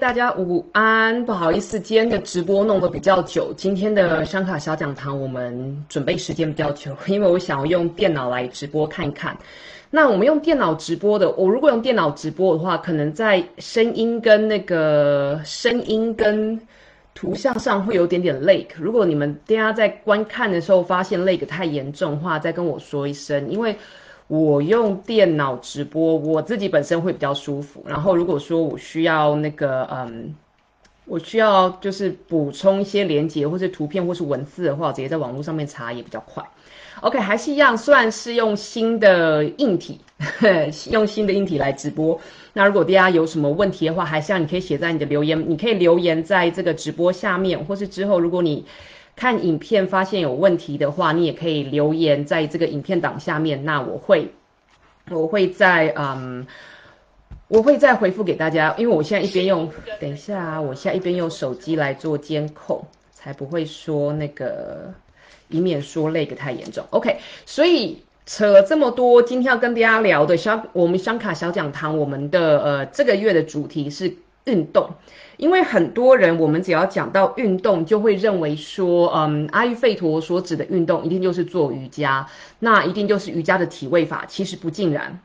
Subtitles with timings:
[0.00, 1.24] 大家午安。
[1.24, 3.52] 不好意思，今天的直播弄得比较久。
[3.56, 9.36] 今天的商卡小讲堂，我们准备时间比较久，因为我想要用电脑来直播看一看。
[9.90, 16.60] 那我们用电脑直播的，我如果用电脑直播的话，可能在声音跟那个声音跟
[17.14, 18.66] 图像上会有点点 lag。
[18.76, 23.74] 如果你们大家在观看的时候发现 lag 太严重的话，再跟我说一声，因为。
[24.30, 27.84] 我用电脑直播，我自己本身会比较舒服。
[27.84, 30.32] 然后如果说我需要那个，嗯，
[31.04, 36.48] 我需要就是补充一些连接或者图片或是文字的话，直接在网络上面查也比较快。
[37.00, 39.98] OK，还是一样，算是用新的硬体，
[40.92, 42.20] 用新的硬体来直播。
[42.52, 48.64] 那如果大家有什么问题的话，还是要你可以写在你的留言，你可以留言在这个直播下面，或是之后如果你。
[49.20, 54.32] 看影片发现有问题的话，你也可以留言在这个影片档下面，那我会，
[55.10, 56.46] 我会在嗯，
[57.46, 59.70] 我会再回复给大家，因为我现在一边用，
[60.00, 64.94] 等一下啊，我现在一边用手机来做监控，才不会说那个，
[65.48, 66.86] 以免说累个太严重。
[66.88, 74.92] OK，所以扯了这么多，今天要跟大家聊的小，我们香卡小讲堂，我们的呃这个月的主题是运动。
[75.40, 82.26] 因为很多人，我们只要讲到运动，就会认为说，嗯，阿育吠陀所指的运动一定就是做瑜伽，
[82.58, 84.26] 那一定就是瑜伽的体位法。
[84.28, 85.18] 其实不尽然，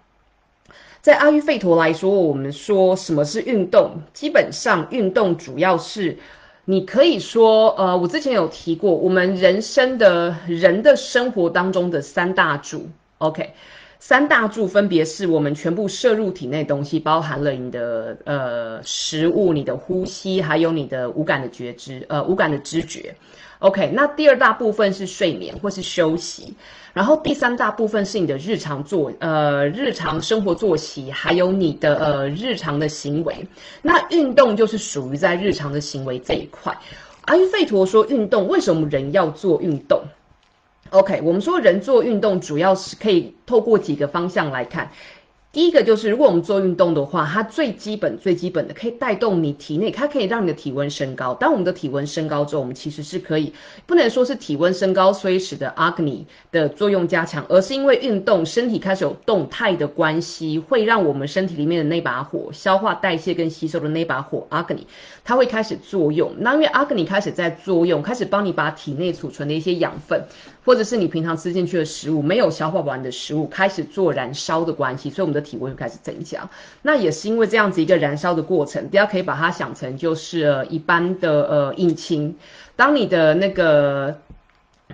[1.02, 4.03] 在阿育吠陀来说，我们说什么是运动？
[4.13, 6.17] 基本上，运动主要是
[6.63, 13.53] 你可以说，呃，我之前有提过，我们人生的人的生活当中的三大主，OK。
[13.99, 23.15] 三大柱分别是我们全部摄入体内东西，包含了你的呃食物、你的呼吸，还有你的五感的觉知，呃五感的知觉。
[23.59, 26.53] OK，那第二大部分是睡眠或是休息，
[26.93, 33.33] 然后第三大部分是你的日常作呃日常生活作息，还有你的呃日常的行为。
[33.81, 36.77] 那运动就是属于在日常的行为这一块。
[37.21, 40.03] 阿育吠陀说，运动为什么人要做运动
[40.95, 44.92] ？OK，我们说人做运动主要是可以透过几个方向来看。
[45.52, 51.33] 第一个就是，如果我们做运动的话，它最基本、最基本的可以带动你体内，它可以让你的体温升高。
[51.33, 53.53] 当我们的体温升高之后，我们其实是可以，
[53.86, 64.86] 不能说是体温升高所以使得阿格尼的作用加强，而是因为运动，身体开始有动态的关系，会让我们身体里面的那把火，消化代谢跟吸收的那把火阿格尼，
[65.25, 66.36] 它会开始作用。
[66.37, 70.23] 那因为阿格尼开始在作用，开始帮你把体内储存的一些养分。
[70.63, 76.49] 或者是你平常吃进去的食物没有消化完的食物开始做燃烧的关系，所以我们的体温就开始增加。
[76.81, 82.35] 那也是因为这样子一个燃烧的过程，大家可以把它想成就是一般的呃引擎。
[82.75, 84.17] 当你的那个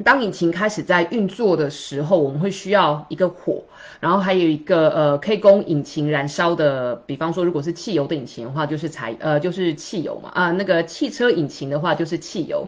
[0.06, 3.64] 当引擎开始在运作的时候，我们会需要一个火，
[4.00, 12.68] 然后还有一个呃可以供引擎燃烧的，比方说如果是汽油的引擎的话，就是柴呃就是汽油嘛啊那个汽车引擎的话就是汽油。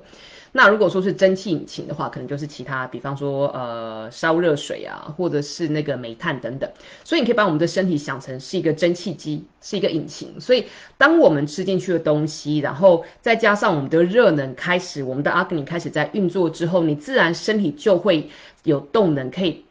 [0.55, 6.71] 那如果说是蒸汽引擎的话，可能就是其他，比方说呃烧热水啊，或者是那个煤炭等等。
[7.03, 10.39] 所以你可以把我们的身体想成是一个蒸汽机，是一个引擎。
[10.39, 10.65] 所以
[10.95, 18.29] 当我们吃进去的东西，然后再加上我们的热能开始，我们的阿格尼开始在运作之后，你自然身体就会
[18.63, 19.65] 有动能可以。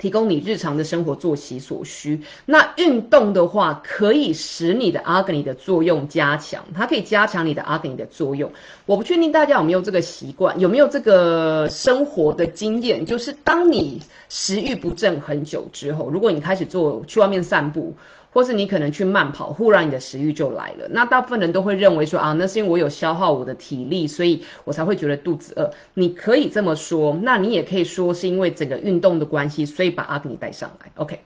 [0.00, 2.22] 提供你日常的生活作息所需。
[2.46, 8.50] 那运动的话，可以使你的阿格尼的作用加强，它可以加强你的阿格尼的作用。
[8.86, 14.00] 我不确定大家有没有这个习惯，有没有这个生活的经验，就是当你
[14.30, 17.94] 食欲不振很久之后，如果你开始做去外面散步。
[18.32, 20.88] 或是你可能去慢跑，忽然你的食欲就来了。
[20.90, 25.72] 那大部分人都会认为说啊，那是因为我有消耗我的体力，所以我才会觉得肚子饿。
[25.94, 30.90] 你可以这么说，那你也可以说是因为整个运动的关系，所以把阿格尼带上来。
[30.96, 31.20] OK，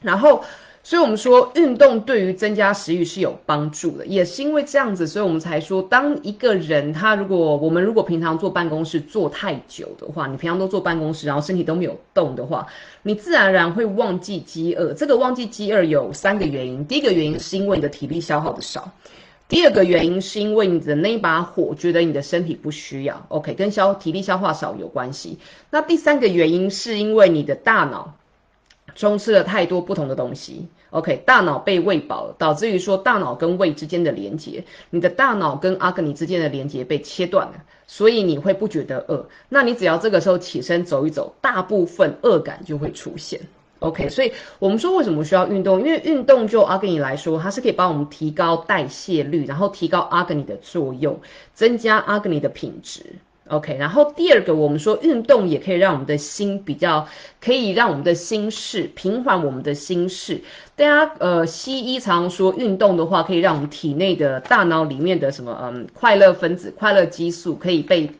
[0.00, 0.44] 然后。
[0.86, 12.66] 所以，我们说运动对于增加食欲是有帮助的，也是因为这样子，所以我们才说，当一个人他如果我们如果平常坐办公室坐太久的话，你平常都坐办公室，然后身体都没有动的话，
[13.04, 14.94] 你自然而然会忘记饥饿。
[14.94, 18.90] 这个忘记饥饿有三个原因，第一个原因是因为你的体力消耗的少，
[19.46, 25.38] 第二个原因是因为你的那一把火觉得你的身体不需要，OK，跟消体力消化少有关系。
[25.70, 28.14] 那第三个原因是因为你的大脑。
[28.94, 37.54] 充斥了太多不同的东西，OK，大脑被喂饱了，导致于说大脑跟胃之间的连接，你的大脑跟阿格尼之间的连接被切断了，
[37.86, 39.26] 所以你会不觉得饿。
[39.48, 43.40] 那你只要这个时候起身走一走，大部分饿感就会出现
[43.80, 44.08] ，OK。
[44.08, 45.80] 所以我们说为什么需要运动？
[45.80, 51.20] 因为运动就阿格尼来说，它是可以帮我们提高代谢率，然后提高阿格尼的作用，
[51.52, 53.16] 增加阿格尼的品质。
[53.48, 57.06] OK，然后第二个，我们说运动也可以让我们的心比较，
[57.40, 60.42] 可以让我们的心事平缓我们的心事。
[60.76, 68.10] 大家呃，西医常说运动的话，可以让我们体内的大脑里面的什么嗯快乐分子、快乐激素可以被。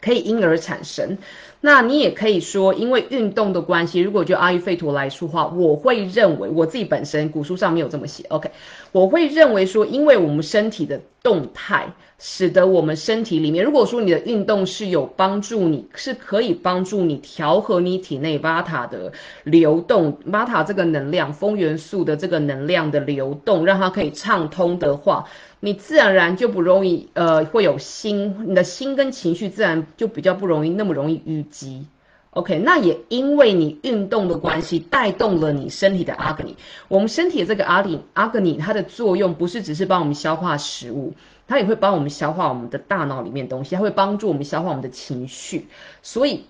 [0.00, 1.18] 可以因而产生，
[1.60, 8.50] 那你也可以说，因为运动的关系，如果就阿育吠陀来说话，我会认为我自己本身古书上没有这么写，OK，
[8.92, 19.12] 我会认为说，因为我们身体的动态，使得我们身体里面，如果说你的运动是有帮助，你是可以帮助你调和你体内 Vata 的
[19.42, 25.24] 流动，Vata 这个能量，风元素的这个能量的流动，让它可以畅通的话。
[25.60, 31.86] 你自然而然就不容易，呃，会有心，你的心跟情绪自然就比较不容易那么容易淤积。
[32.30, 36.56] OK，那也因为你运动的关系，带动了你身体的阿格尼。
[36.86, 41.14] 我们身体的这个阿里阿格尼，它的作用不是只是帮我们消化食物，
[41.48, 45.66] 它也会帮我们消化我们的大脑里面东西，它会帮助我们消化我们的情绪。
[46.02, 46.44] 所以，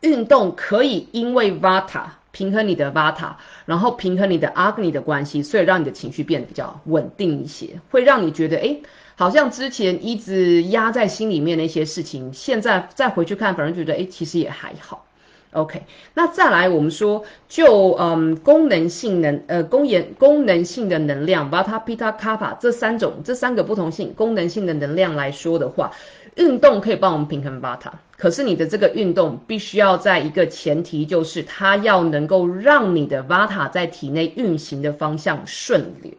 [0.00, 2.04] 运动可以因为 Vata。
[2.34, 8.76] 平衡你的 Vata，然后平衡你的 Agni 的关系，所以让你的情绪变得比较稳定一些，会让你觉得，哎，
[9.14, 15.06] 好像之前一直压在心里面的一些事情，现在再回去看，反而觉得，哎，其实也还好。
[15.52, 15.84] OK，
[16.14, 25.92] 那再来我们说，就嗯功能性能，呃功能功能性的能量 Vata、Pitta、Kapha 这三种这三个不同性功能性的能量来说的话，
[26.36, 27.92] 运动可以帮我们平衡 Vata。
[28.16, 36.12] 可是你的这个运动必须要在一个前提，就是它要能够让你的 Vata 在体内运行的方向顺流，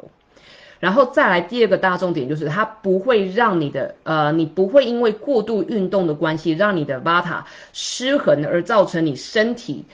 [0.80, 9.86] 然后再来第二个大重点就是它不会让你的呃，你不会因为过度运动的关系，让你的 Vata 失衡而造成你身体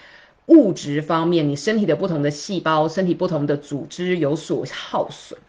[0.47, 5.39] 物质方面，你身体的不同的细胞、身体不同的组织有所耗损。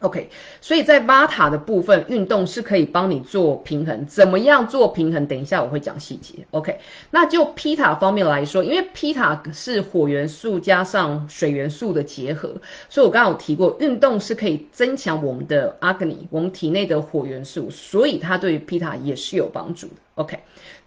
[0.00, 0.28] OK，
[0.60, 4.04] 所以在巴塔的部分，运动是可以帮你做平衡。
[4.04, 5.26] 怎么样做平衡？
[5.26, 6.46] 等一下我会讲细节。
[6.50, 12.56] OK，那就皮塔方面来说，因为皮塔是火元素加上水元素的结合，
[12.90, 19.94] 所以我刚刚有提过，运动是可以增强我们的 Agni，我们体内的火元素，所以它对于皮塔也是有帮助的。
[20.16, 20.38] OK。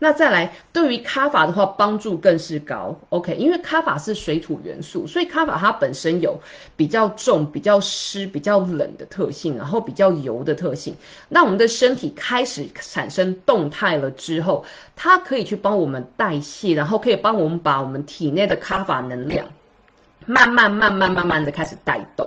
[0.02, 2.98] 那再来，对于卡法的话，帮助更是高。
[3.10, 6.40] OK，因为卡法是水土元素，所以卡法它本身有
[6.78, 10.96] 比较重、比较湿、比较冷的特性，然后比较油的特性。
[11.28, 14.64] 那我们的身体开始产生动态了之后，
[14.96, 19.46] 它可以去帮我们代谢，然后可以帮我们把我们体内的卡法能量
[20.26, 22.26] 慢慢、慢慢、慢慢的开始带动，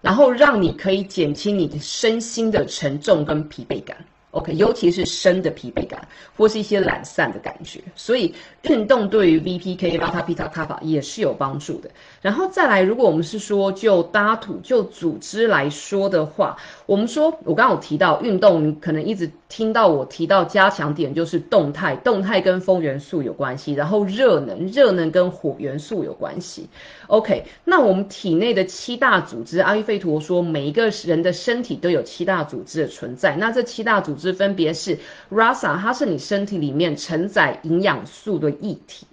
[0.00, 3.96] 然后让你可以减轻你的身心的沉重跟疲惫感。
[4.32, 11.90] OK，尤其是深的疲惫感，或是一些懒散的感觉，所以运动对于 VPK、巴塔皮塔、塔法也是有帮助的。
[12.22, 16.56] 然后再来，如果我们是说就搭土就组织来说的话，
[16.86, 26.70] 我们说我刚刚有提到运动，可能一直听到我提到加强点就是动态，动态跟风元素有关系，然后热能，热能跟火元素有关系。
[27.08, 34.98] OK，那我们体内的七大组织，阿育吠陀说每一个人的身体都有七大组织的存在，那这七大组织分别是
[35.30, 39.06] Rasa，它是你身体里面承载营养素的液体，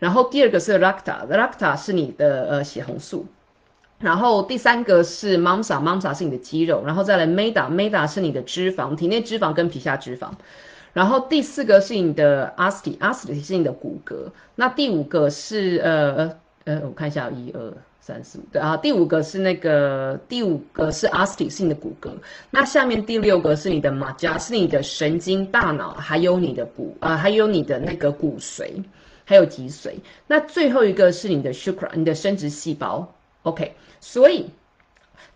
[0.00, 3.26] 然后第二个是 Rakta，Rakta 是你的呃血红素，
[3.98, 10.30] 然后第三个是 Mamsa，Mamsa 是你的肌肉，然后再来 Meda，Meda 是你的脂肪，体内脂肪跟皮下脂肪，
[10.92, 16.36] 然后第四个是你的 Asti，Asti 是你的骨骼，那第五个是呃。
[16.66, 22.08] 呃，我看一下，一二三四五，对啊，第五个是那个，第五个是 asti，是你的骨骼。
[22.50, 28.82] 那下面第六个是你的马甲，是你的神经、大脑，还有你的骨，啊，还有你的那个骨髓，
[29.26, 29.92] 还有脊髓。
[30.26, 33.06] 那最后一个是你的 shukra，你的生殖细胞。
[33.44, 34.50] OK，所以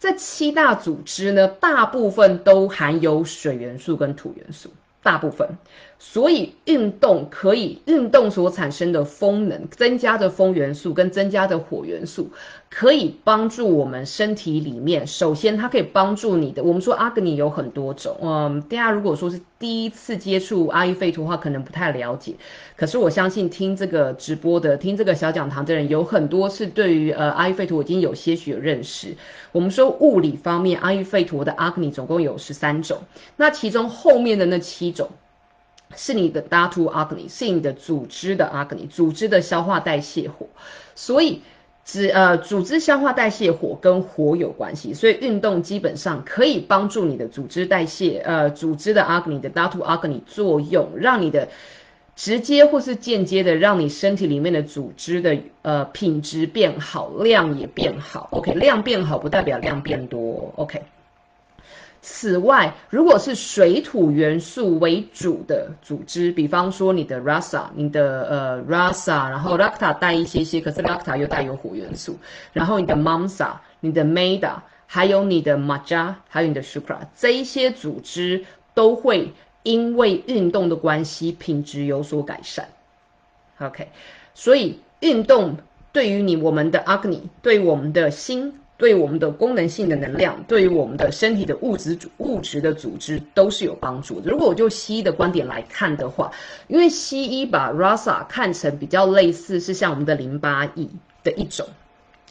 [0.01, 4.71] 这七大组织呢，大部分都含有水元素跟土元素，
[5.03, 5.59] 大部分。
[6.01, 12.31] 所以运动可以运动所产生的风能，增加的风元素跟增加的火元素，
[12.71, 15.09] 可以帮助我们身体里面。
[15.09, 16.63] 首先，它可以帮助你的。
[16.63, 22.37] 我们说阿格尼有很多种，嗯，大家如果说是第一次接触阿育吠陀的话，可能不太了解。
[22.77, 29.17] 可是我相信听这个直播的、听这个小讲堂的人，有很多是对于呃阿育吠陀已经有些许有认识。
[29.51, 32.99] 我们说物理方面，阿育吠陀的阿格尼总共有十三种，
[33.37, 35.11] 那其中后面的那七种。
[35.97, 40.47] 是你的 Datu Agni，是你的组织的 Agni，组织的消化代谢火，
[40.95, 41.43] 所以
[41.85, 51.49] 只呃组织消化代谢火跟火有关系，所以运动基本上可以帮助你的组织代谢，呃组织的 Agni 的 Datu Agni 作用，让你的
[52.15, 58.29] 直接或是间接的让你身体里面的组织的呃品质变好，量也变好。
[58.33, 60.53] OK，量变好不代表量变多。
[60.57, 60.83] OK。
[62.11, 72.17] 此外，如果是水土元素为主的组织，比方说你的 Rasa，你的呃 Rasa，然后 Rakta 带一些些，可是 Rakta 又带有火元素，
[72.55, 73.51] 然后你的 Mamsa，
[73.81, 74.55] 你的 Meda，
[74.87, 82.69] 还有你的 Maja，还有你的 Shukra，这一些组织都会因为运动的关系，品质有所改善。
[83.59, 83.89] OK，
[84.35, 85.59] 所以运动
[85.93, 88.55] 对于你我们的 Agni，对我们的心。
[88.79, 94.31] 对我们的功能性的能量，对于我们的身体的物质组物质的组织都是有帮助的。
[94.31, 96.31] 如果我就西医的观点来看的话，
[96.69, 100.89] 因为西医把 Rasa 看成比较类似是像我们的淋巴液
[101.25, 101.67] 的一种。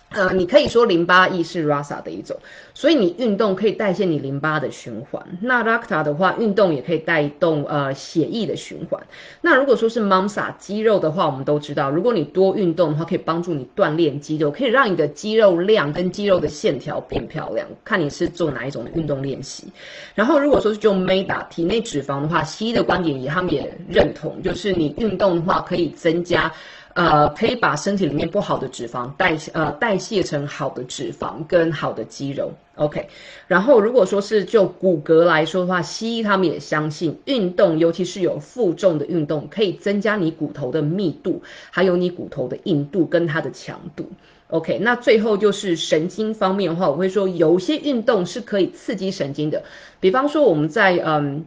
[0.10, 2.38] 呃，你可以说淋巴液是 Rasa 的一种，
[2.74, 5.22] 所以你运动可以代谢你淋巴的循环。
[5.42, 9.06] 那 Rakta 的话，运动也可以带动呃血液的循环。
[9.42, 17.68] 那如果说是 Mamsa 肌肉的话，我们都知道，如果你多运动的话，可以帮助你锻炼肌肉，可以让你的肌肉量跟肌肉的线条变漂亮。
[17.84, 19.66] 看你是做哪一种的运动练习。
[20.16, 26.50] 然后如果说是就 Meda 体内脂肪的话，西医的观点也他们也认同，就是你运动的话可以增加。
[26.98, 33.08] 呃，可以把身体里面不好的脂肪代呃代谢成好的脂肪跟好的肌肉，OK。
[33.46, 44.10] 然后如果说是就骨骼来说的话，西医他们也相信运动，尤其是有负重的运动，可以增加你骨头的密度，还有你骨头的硬度跟它的强度
[44.48, 44.80] ，OK。
[44.80, 49.62] 那最后就是神经方面的话，我会说有些运动是可以刺激神经的，
[50.00, 51.46] 比方说我们在嗯。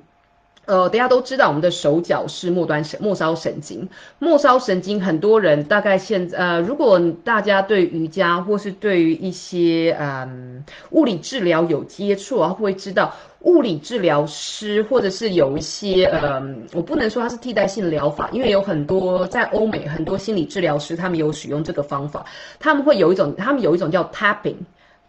[0.66, 3.88] 呃，大家都知道我们的手脚是末端神末梢神经，
[4.20, 16.40] 末梢神经很多人大概现在呃，如果大家对瑜伽或是对于一些嗯物理治疗有接触啊，会知道物理治疗师或者是有一些呃，
[16.72, 22.24] 我不能说它是替代性疗法，因为有很多在欧美很多心理治疗师他们有使用这个方法，
[22.60, 24.56] 他们会有一种他们有一种叫 tapping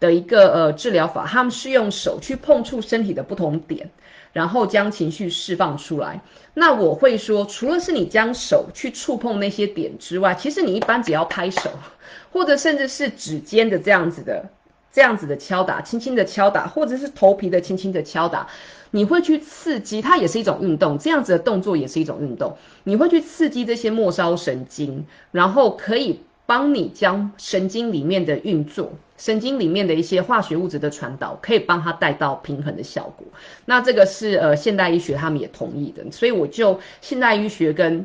[0.00, 3.90] 的一个呃治疗法，他们是用手去碰触身体的不同点。
[4.32, 6.20] 然后将情绪释放出来。
[6.54, 11.70] 那我会说，除了是你将手去触碰那些点之外，其实你一般只要拍手，
[12.32, 14.50] 或者甚至是指尖的这样子的、
[14.92, 18.48] 这样子的敲打，轻轻的敲打，或者是头皮的轻轻的敲打，
[18.90, 20.98] 你会去刺激，它也是一种运动。
[20.98, 26.20] 这样子的动作也是一种运动，你会去刺激这些末梢神经，然后可以。
[26.52, 33.26] 帮你将神经里面的运作、神经里面的一些化学物质的传导，可以帮它带到平衡的效果。
[33.64, 38.04] 那这个是呃现代医学他们也同意的，所以我就现代医学跟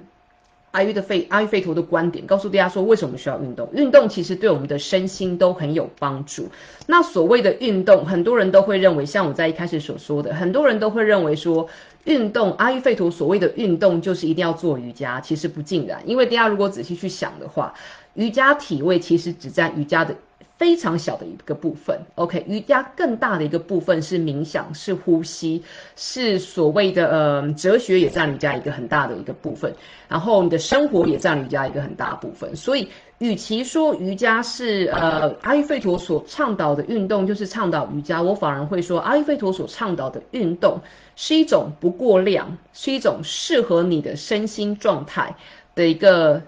[0.72, 3.68] 阿育的费阿育吠陀的观点，告诉大家说为什么需要运动。
[3.74, 6.48] 运动其实对我们的身心都很有帮助。
[6.86, 11.68] 那所谓的运动，很多人都会认为，像我在一开始所说的，很多人都会认为说。
[12.08, 16.04] 运动，阿育吠陀所谓的运动就是一定要做瑜伽，其实不尽然。
[16.06, 17.74] 因为大家如果仔细去想的话，
[18.18, 20.16] 瑜伽体位其实只占瑜伽的
[20.58, 22.00] 非常小的一个部分。
[22.16, 25.64] OK，瑜伽更大的一个部分是冥想，是呼吸，
[25.96, 29.72] 是所谓的呃哲学也占瑜伽一个很大的一个部分。
[30.08, 32.56] 然后你的生活也占瑜伽一个很大部分。
[32.56, 32.88] 所以，
[33.20, 40.82] 与其说瑜伽是呃阿育吠陀所倡导的运动，就是倡导瑜伽，我反而会说阿育吠陀所倡导的运动。
[41.16, 45.36] 是一种不过量，是一种适合你的身心状态
[45.76, 46.42] 的一个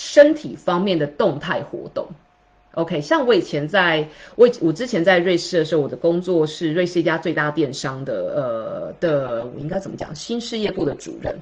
[0.00, 2.06] 身体方面的动态活动。
[2.74, 10.14] OK，像我以前在，我我之前在瑞士的时候，我的工作是瑞士一家最大电商的，呃的，我应该怎么讲？
[10.14, 11.36] 新事业部的主任。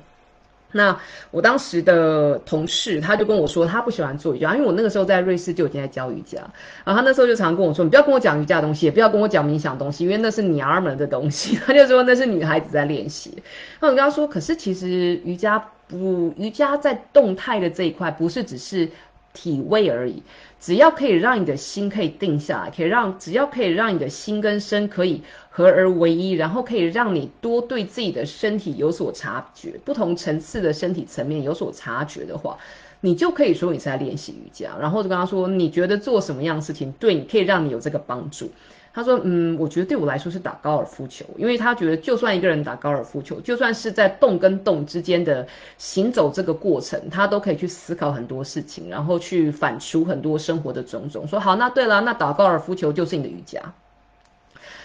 [0.72, 0.98] 那
[1.30, 6.38] 我当时的同事他就跟我说，他不喜欢做瑜伽，因为我那个时候在瑞士就已经在教瑜伽。
[6.84, 11.56] 然后他那时候就常跟我说，你不要跟我讲瑜伽的东西，也不要跟我讲冥想东西，因为那是娘们的东西。
[11.64, 13.42] 他就说那是女孩子在练习。
[13.80, 15.58] 那我跟他说，可是其实瑜伽
[15.88, 18.88] 不，瑜伽在动态的这一块不是只是
[19.36, 20.22] 体位而已。
[20.58, 32.58] 只要可以让你的心可以定下来，可以让只要可以让你的心跟身可以合而为一，然后可以让你多对自己的身体有所察觉，不同层次的身体层面有所察觉的话，
[33.00, 34.76] 你就可以说你在练习瑜伽。
[34.80, 38.50] 然后就跟他说，你觉得做什么样的事情对你可以让你有这个帮助？
[38.96, 51.28] 他说：“嗯，我觉得对我来说是打高尔夫球，因为他觉得就算一个人打高尔夫球，就算是在动跟动之间的行走这个过程，他都可以去思考很多事情，然后去反刍很多生活的种种。
[51.28, 53.60] 说好，那对了，那打高尔夫球就是你的瑜伽。”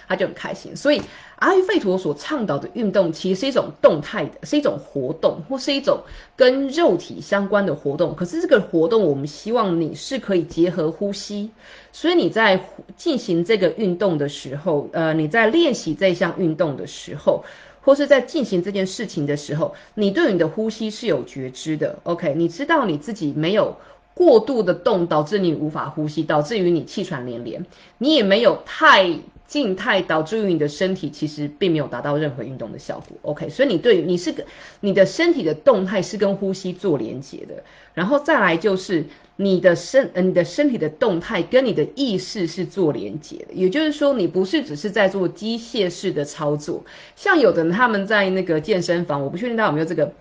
[0.07, 1.01] 他就很开心，所以
[1.37, 6.01] 阿育吠陀所倡导的运动其实是一种动态的，是一种活动，或是一种
[6.35, 8.15] 跟肉体相关的活动。
[8.15, 11.49] 可是这个活动，我们希望你是可以结合呼吸，
[11.91, 17.43] 所以你在进行这个运动的时候，呃，你在练习这项运动的时候，
[17.81, 21.97] 或是在进行这件事情的时候，你对你的呼吸是有觉知的。
[22.03, 23.77] OK，你知道你自己没有
[24.13, 27.65] 过度的动，导致你无法呼吸，导致于你气喘连连，
[27.97, 29.17] 你也没有太。
[29.51, 33.17] 静态导致于你的身体其实并没有达到任何运动的效果。
[33.23, 34.45] OK，所以你对你是个
[34.79, 37.61] 你的身体的动态是跟呼吸做连接的，
[37.93, 46.85] 然后再来就是你的身呃你的身体的动态跟你的意识是做连接的，也就是说你不是只是在做机械式的操作，
[47.17, 50.13] 像有的人他们在那个健身房，我不确定他有没有这个。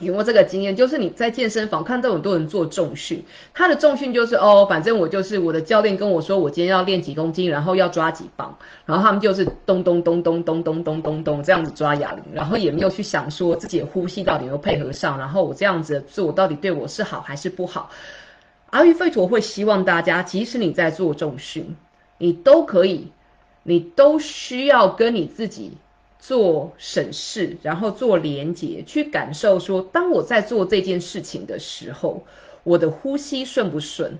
[0.00, 0.76] 有没这个经验？
[0.76, 3.24] 就是你在健身房看到很多人做重训，
[3.54, 17.90] 他的重训就是哦，反正我就是我的教练跟我说，我今天要练几公斤，然后要抓几磅，然后他们就是咚咚咚咚咚咚咚咚咚这样子抓哑铃，然后也没有去想说自己的呼吸到底有没有配合上，然后我这样子做到底对我是好还是不好。
[18.70, 21.74] 阿育吠陀会希望大家，即使你在做重训，
[22.18, 23.12] 你都可以，
[23.62, 25.72] 你都需要跟你自己。
[26.18, 32.24] 做审视，然后做连接，去感受说，当我在做这件事情的时候，
[32.64, 34.18] 我的呼吸顺不顺？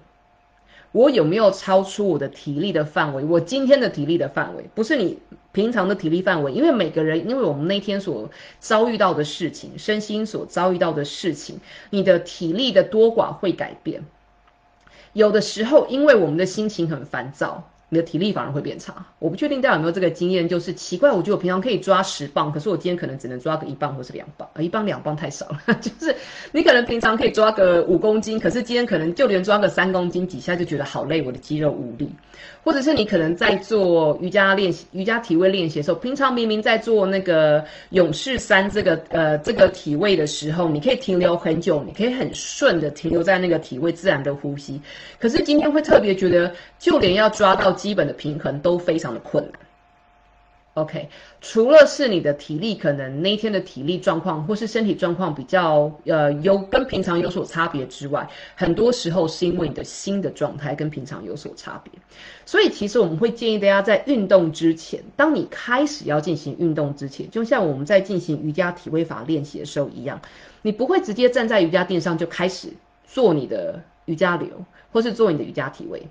[0.92, 3.24] 我有没有超出我的体力的范围？
[3.24, 5.18] 我今天的体力的范围，不是你
[5.52, 11.60] 平常的体力范围，因为每个人，因为我们那天所遭遇到的事情，身心所遭遇到的事情，
[11.90, 14.06] 你的体力的多寡会改变。
[15.12, 17.68] 有的时候，因为我们的心情很烦躁。
[17.88, 26.16] 你的体力反而会变差，我不确定大家有没有这个经验，就是奇怪，我觉得我平常可以抓十磅，可是我今天可能只能抓个一磅或是两磅，呃，一磅两磅太少了， 就是
[26.50, 32.10] 你可能平常可以抓个五公斤，可是今天可能就连抓个三公斤几下就觉得好累，我的肌肉无力，
[32.66, 44.80] 或者是你可能在做瑜伽练习、瑜伽体位练习的时候，平常明明在做那个勇士三这个呃这个体位的时候，你可以停留很久，你可以很顺的停留在那个体位自然的呼吸，
[45.20, 47.72] 可是今天会特别觉得，就连要抓到。
[47.76, 49.65] 基本的平衡都非常的困难。
[50.76, 51.08] OK，
[51.40, 61.90] 除了是你的体力可能那一天的体力状况或是身体状况比较呃有跟平常有所差别之外，很多时候是因为你的心的状态跟平常有所差别。
[62.44, 70.20] 所以其实我们会建议大家在运动之前，当你开始要进行运动之前，就像我们在进行瑜伽体位法练习的时候一样，
[70.60, 72.68] 你不会直接站在瑜伽垫上就开始
[73.06, 74.50] 做你的瑜伽流，
[74.92, 76.06] 或是做你的瑜伽体位。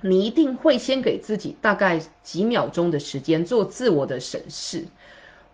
[0.00, 4.84] 你一定会先给自己大概几秒钟的时间做自我的审视。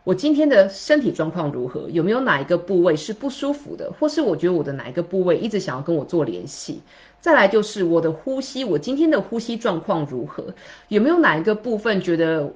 [0.05, 1.89] 我今天的身体状况如何？
[1.91, 3.93] 有没有哪一个部位是不舒服的？
[3.93, 6.83] 或是我觉得我的哪一个部位一直想要跟我做联系？
[7.21, 10.55] 再来就是我的呼吸，我今天的呼吸状况如何？
[10.89, 12.53] 有没有哪一个部分觉得？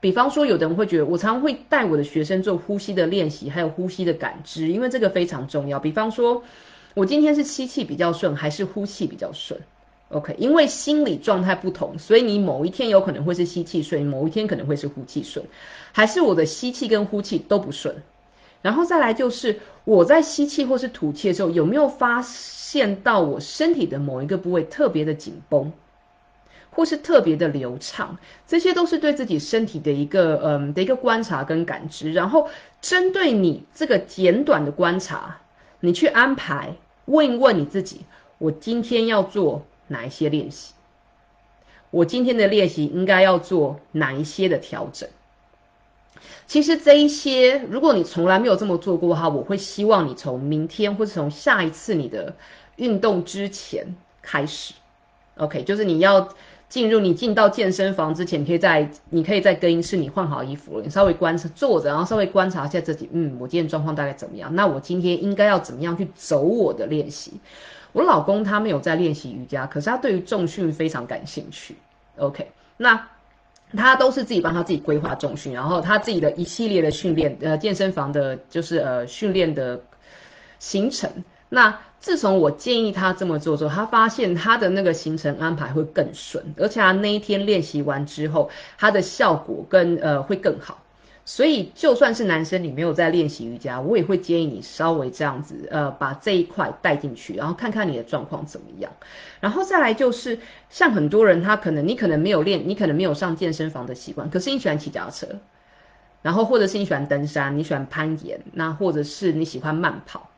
[0.00, 5.80] 比方说，有的人会觉得，我常常会带我的学生做呼吸的练习，还有呼吸的感知，因为这个非常重要。
[5.80, 6.42] 比方说，
[6.92, 9.62] 我今天是吸气比较顺，还是呼气比较顺
[10.10, 15.46] ？OK，因为心理状态不同，所以你某一天有可能会是吸气顺，某一天可能会是呼气顺，
[15.92, 18.02] 还是我的吸气跟呼气都不顺。
[18.62, 25.72] 然后再来就是我在吸气或是吐气的时候，有没有发现到我身体的某一个部位特别的紧绷，
[26.70, 28.18] 或是特别的流畅？
[28.46, 32.12] 这些都是对自己身体的一个嗯的一个观察跟感知。
[32.12, 32.48] 然后
[32.80, 35.38] 针对你这个简短的观察，
[35.80, 38.02] 你去安排问一问你自己：
[38.38, 39.66] 我今天要做。
[39.88, 40.74] 哪一些练习？
[41.90, 45.08] 我今天的练习应该要做哪一些的调整？
[46.46, 52.34] 其实这一些，如果你从来没有这么做过的话，我会希望你从明天或者从下一次你的
[52.76, 54.74] 运动之前开始。
[55.36, 56.28] OK，就是你要
[56.68, 64.54] 进入你进到健身房之前，可以在你可以在更衣室你换好衣服了，你稍微观察坐着，然后稍微观察一下自己，嗯，我今天状况大概怎么样？
[64.54, 67.32] 那我今天应该要怎么样去走我的练习？
[67.94, 71.76] 我老公他没有在练习瑜伽，可是他对于重训非常感兴趣。
[72.16, 73.08] OK，那
[73.76, 79.80] 他都是自己帮他自己规划重训，然后他自己的一系列的训练，呃，健身房的就是呃训练的
[80.58, 81.10] 行程。
[81.48, 90.82] 那自从我建议他这么做之后，他发现他的那个行程安排会更顺，而且他那一天练习完之后，他的效果跟呃会更好。
[91.26, 98.92] 所以，就算是男生你没有在练习瑜伽，我也会建议你稍微这样子，呃，把这一块带进去，然后看看你的状况怎么样。
[99.40, 105.28] 然后再来就是，像很多人他可能你可能没有练，你可能没有上健身房的习惯，可是你喜欢骑脚踏车，
[106.20, 110.28] 然后或者是你喜欢登山，你喜欢攀岩，那或者是你喜欢慢跑，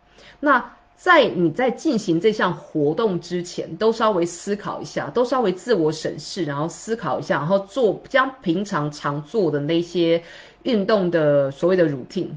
[0.41, 0.73] 那。
[0.99, 10.23] 在你在进行这项活动之前，都稍微思考一下，都稍微自我审视，然后思考一下，然后做将平常常做的那些
[10.67, 12.31] 运动的所谓的 routine，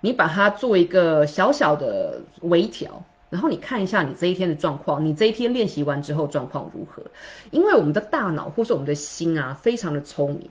[0.00, 7.04] 你把它做一个小小的微调，然后你看一下你这一天的状况，你这一天练习完之后状况如何？
[7.52, 10.50] 因为我们的大脑或是我们的心啊，非常的聪明。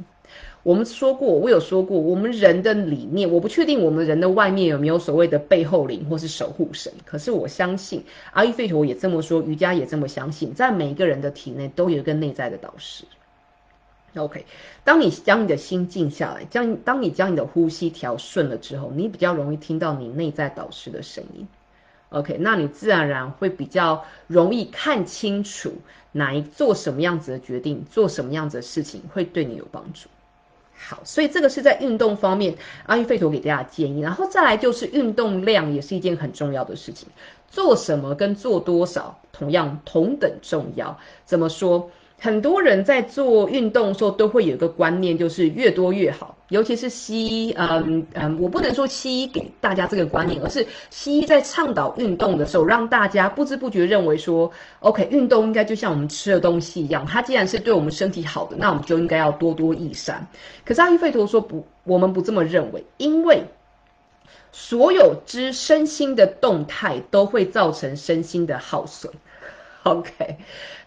[0.63, 6.91] 我们说过，我有说过，我们人的理念，我不确定我们人的外面有没有所谓的背后灵或是守护神。
[7.05, 13.05] 可是我相信，阿育吠陀也这么说，瑜伽也这么相信，在每一个人的体内都有一个内在的导师。
[14.17, 14.45] OK，
[14.83, 21.47] 当你将你的心静下来，将当你将你的呼吸调顺了之后，你比较容易听到你内在导师的声音。
[22.09, 25.73] OK，那你自然而然会比较容易看清楚
[26.11, 30.07] 哪一做什么样子的决定，做什么样子的事情会对你有帮助。
[30.79, 33.99] 好，所以这个是在运动方面，阿育吠陀给大家建议。
[33.99, 37.09] 然后再来就是运动量也是一件很重要的事情，
[37.49, 40.99] 做什么跟做多少同样同等重要。
[41.25, 41.91] 怎么说？
[42.19, 46.35] 很多人在做运动的时候都会有一个观念，就是越多越好。
[46.49, 54.49] 尤其是西医，嗯嗯，我不能说西医给大家这个观念，而是西医在倡导运动的时候，让大家不知不觉认为说
[54.79, 60.25] ，OK，运动应该就像我们吃的东西一样，它既然是对我们身体好的，那我们就应该要多多益善。
[60.65, 63.43] 可是阿育吠陀说不，我们不这么认为，因为
[64.53, 69.11] 所有之身心的动态都会造成身心的耗损。
[69.95, 70.37] OK。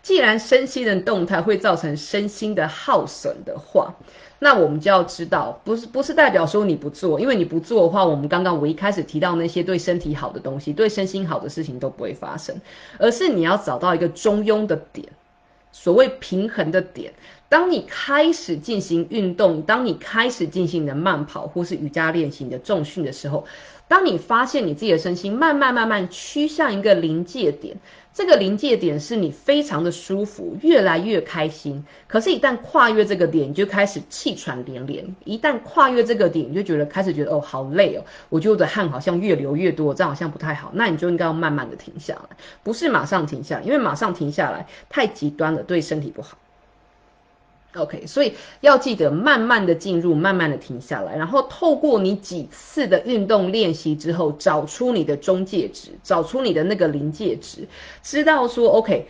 [0.02, 3.96] 既然身心的动态会造成身心的耗损的话，
[4.38, 12.62] 那我们就要知道，不是不是代表说你不做，因为你不做的话，我们刚刚我一开始提到那些对身体好的东西，对身心好的事情都不会发生，
[12.98, 15.08] 而是你要找到一个中庸的点，
[15.70, 17.12] 所谓平衡的点。
[17.50, 23.44] 当你开始进行运动，当你开始进行你的慢跑或是瑜伽练习你的重训的时候，
[23.86, 27.76] 当你发现你自己的身心慢慢慢慢趋向一个临界点。
[28.12, 31.84] 这个临界点是你非常的舒服，越来越开心。
[32.08, 35.14] 可是，一旦跨越这个点，你就开始气喘连连。
[35.24, 40.72] 一旦跨越这个点，你就觉得开始觉得哦，好累哦，我觉得我的汗好像越流越多，这样好像不太好。
[40.74, 46.36] 那你就应该要慢慢的停下来，不是马上停下来，因为马上停下来太极端了，对身体不好。
[47.76, 57.68] OK，所以要记得慢慢的进入，慢慢的停下来，然后透过你几次的运动练习之后，找出你的中介值，找出你的那个临界值，
[58.02, 59.06] 知道说 OK，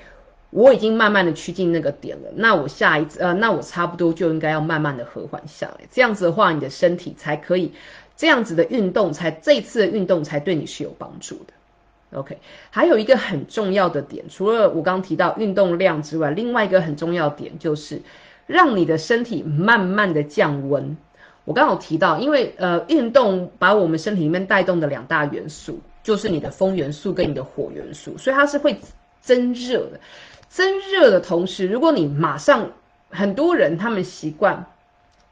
[0.51, 7.73] 我已经慢慢的趋近那个点了，那我下一次呃，那我差不多就应该要慢慢的和缓下来，这样子的话，你的身体才可以
[8.15, 12.19] 这样子的运动才这次的运动才对你是有帮助的。
[12.19, 12.37] OK，
[12.69, 18.03] 还有一个很重要的点，除了我刚提到运动量之外，另外一个很重要点就是。
[18.51, 20.97] 让你的身体慢慢的降温。
[21.45, 28.79] 我刚好提到，因为呃，运动把我们身体里面带动的两大元素，就是你的风元素跟你的火元素，所以它是会
[29.21, 30.01] 增热的。
[30.49, 32.71] 增热的同时，如果你马上，
[33.09, 34.67] 很多人他们习惯。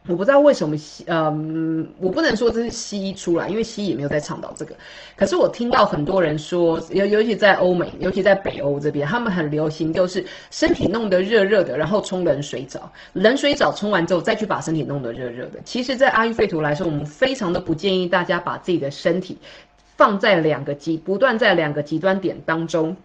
[0.09, 4.75] 我不知道为什么西，嗯，我不能说这是西医出来，因为西医也没有在倡导这个。
[5.14, 15.61] 可是我听到很多人说，尤尤其在欧美，尤其在北欧这边，他们很流行，就是身体弄得热热的，然后冲冷水澡，冷水澡冲完之后再去把身体弄得热热的。
[15.62, 19.37] 其实，在阿育吠陀来说，我们非常的不建议大家把自己的身体
[19.97, 22.97] 放在两个极，不断在两个极端点当中。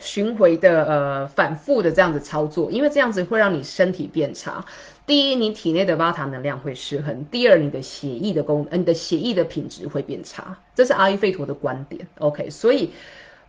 [0.00, 4.64] 巡回的呃反复的这样子操作，因为这样子会让你身体变差。
[5.06, 10.58] 第一，你体内的巴塔能量会失衡；第二，你的血液的功，你的血液的品质会变差。
[10.74, 12.06] 这是阿育吠陀的观点。
[12.18, 12.90] OK，所以，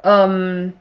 [0.01, 0.73] 嗯，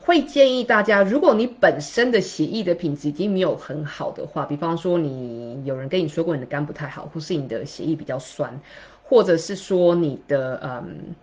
[0.00, 8.60] 会建议大家，如果你本身的血液的品质已经没有很好的话，比方说你有人跟你说过你的肝不太好，或是你的血液比较酸，
[9.02, 11.14] 或者是说你的嗯。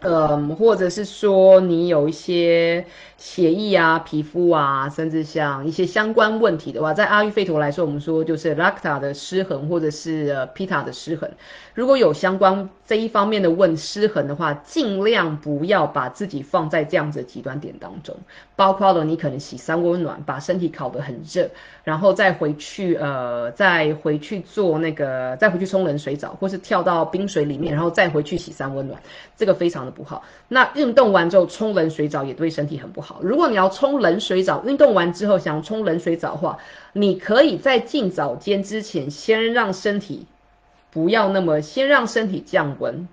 [0.00, 2.84] 嗯，或者是说你有一些
[3.18, 11.30] 血液啊、皮肤啊，甚至像一些相关问题的话，在阿育吠陀来说，我们说就是 Lakta 的失衡，或者是 Pita 的失衡。
[11.74, 18.16] 如果有相关这一方面的问失衡的话，尽量不要把自己放在这样子的极端点当中。
[18.56, 21.48] 包括了你可能洗三温暖，把身体烤得很热，
[21.84, 29.00] 然后再回去呃，再回去做那个，再回去冲冷水澡，或是跳到冰水里面，然后再回去洗三温暖，
[29.36, 33.20] 这个非常不好，那运动完之后冲冷水澡也对身体很不好。
[33.22, 36.58] 如果你要冲冷水澡，运动完之后想冲冷水澡的话，
[36.92, 40.26] 你可以在进澡间之前先让身体
[40.90, 43.08] 不要那么，先让身体降温。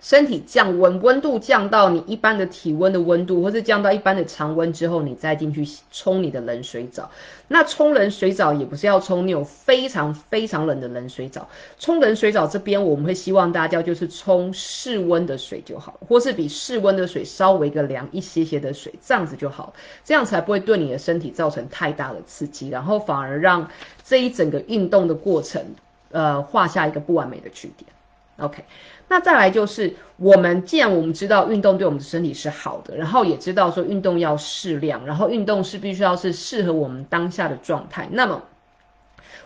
[0.00, 7.10] 身体降温，温度降到你一般的体温的温度，或是降到一般的常温之后，你再进去冲你的冷水澡。
[7.48, 19.72] 那冲冷水澡也不是要冲那种非常非常冷的冷水澡，冲冷水澡这边我们会希望大家就是冲室温的水就好，或是比室温的水稍微个凉一些些的水，这样子就好，
[20.04, 23.68] 这样才不会对你的身体造成太大的刺激，然后反而让
[24.04, 25.64] 这一整个运动的过程，
[26.10, 27.95] 呃，画下一个不完美的句点。
[28.38, 28.64] OK。
[29.08, 38.08] 那再来就是，我们既然我们知道运动对我们的身体是好的，然后也知道说运动要适量，然后运动是必须要是适合我们当下的状态。
[38.10, 38.42] 那么，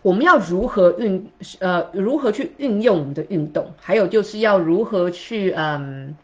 [0.01, 3.73] 我们要如何运呃如何去运用我们的运动？
[3.79, 6.17] 还有就是要如何去嗯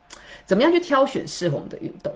[0.47, 2.15] 怎么样去挑选适合我们的运动？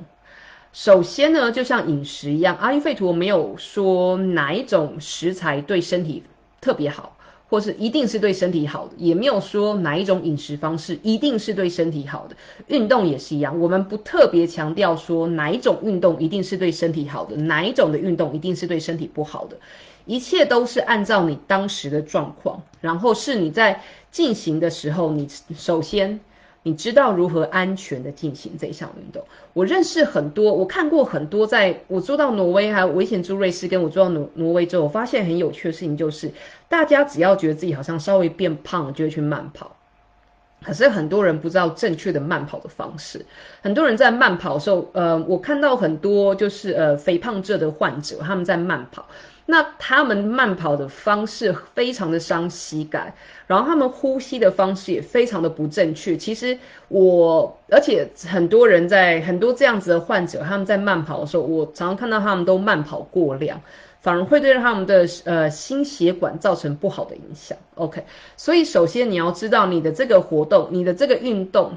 [0.72, 6.22] 首先呢，就像饮食一样，阿育吠陀没有说哪一种食材对身体
[6.62, 7.16] 特别好。
[7.50, 12.36] 或是一定是对身体好的，也没有说哪一种饮食方式一定是对身体好的。
[12.68, 19.58] 运动也是一样，我们不特别强调说哪一种运动一定是对身体好的，哪一种的运动一定是对身体不好的。
[20.06, 26.20] 一切都是按照你当时的状况，然后是你在进行的时候，你首先。
[26.62, 29.25] 你知道如何安全的进行这项运动？
[29.55, 36.33] 我认识很多，我看过很多，在我做到挪威还有危险住瑞士，跟我做到挪挪威之后，我发现很有趣的事情就是，
[36.68, 39.77] 大家只要觉得自己好像稍微变胖了，就会去慢跑。
[40.62, 43.25] 可是很多人不知道正确的慢跑的方式。
[43.62, 49.07] 很多人在慢跑的时候，呃，我看到很多就是呃肥胖症的患者，他们在慢跑。
[49.46, 53.14] 那他们慢跑的方式非常的伤膝盖，
[53.50, 56.16] 然后他们呼吸的方式也非常的不正确。
[56.16, 63.60] 其实我，而且很多人在很多这样子的患者，他们在慢跑的时候，我常常看到他们都慢跑过量，
[64.02, 67.58] 反而会对他们的呃心血管造成不好的影响。
[67.74, 68.04] OK，
[68.36, 71.72] 所以首先你要知道你的这个活动，你的这个运动。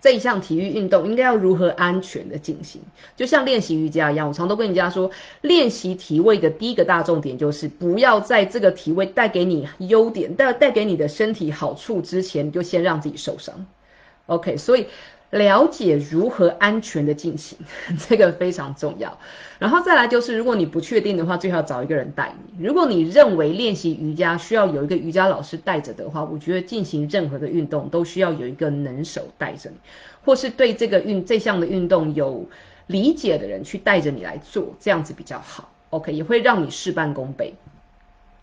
[0.00, 2.80] 这一项体育运动应该要如何安全的进行？
[3.16, 13.66] 就像练习瑜伽一样，我常都跟人家说，练习体位的第一个大重点就是不要在这个体位带给你优点、带带给你的身体好处之前，就先让自己受伤。
[14.26, 14.86] OK，所以。
[15.30, 17.58] 了解如何安全的进行，
[18.08, 19.18] 这个非常重要。
[19.58, 22.64] 然后再来就是，如果你不确定的话，最好找一个人带你。
[22.64, 29.76] 如果你认为练习瑜伽需要有一个瑜伽老师带着的话，我觉得进行任何的运动都需要有一个能手带着你，
[30.24, 32.48] 或是对这个运这项的运动有
[32.86, 35.70] 理解的人去带着你来做，这样子比较好。
[35.90, 37.54] OK，也会让你事半功倍。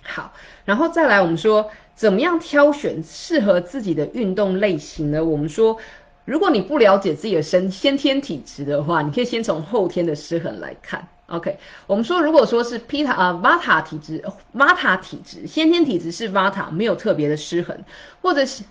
[0.03, 0.33] 好，
[0.65, 5.23] 然后再来我们说，怎么样挑选适合自己的运动类型呢？
[5.25, 5.77] 我们说。
[6.25, 11.07] 如果你不了解自己的身先天体质的话，你可以先从后天的失衡来看。
[11.27, 11.57] OK，
[11.87, 17.77] 我们说，如果说是 Pita 啊 Vata 体质，Vata 体质先天体质是 Vata 没有特别的失衡，
[18.21, 18.63] 或者是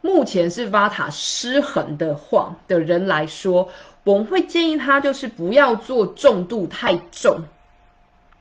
[0.00, 3.68] 目前是 Vata 失衡的话的人来说，
[4.04, 7.42] 我们会建议他就是不要做重度太重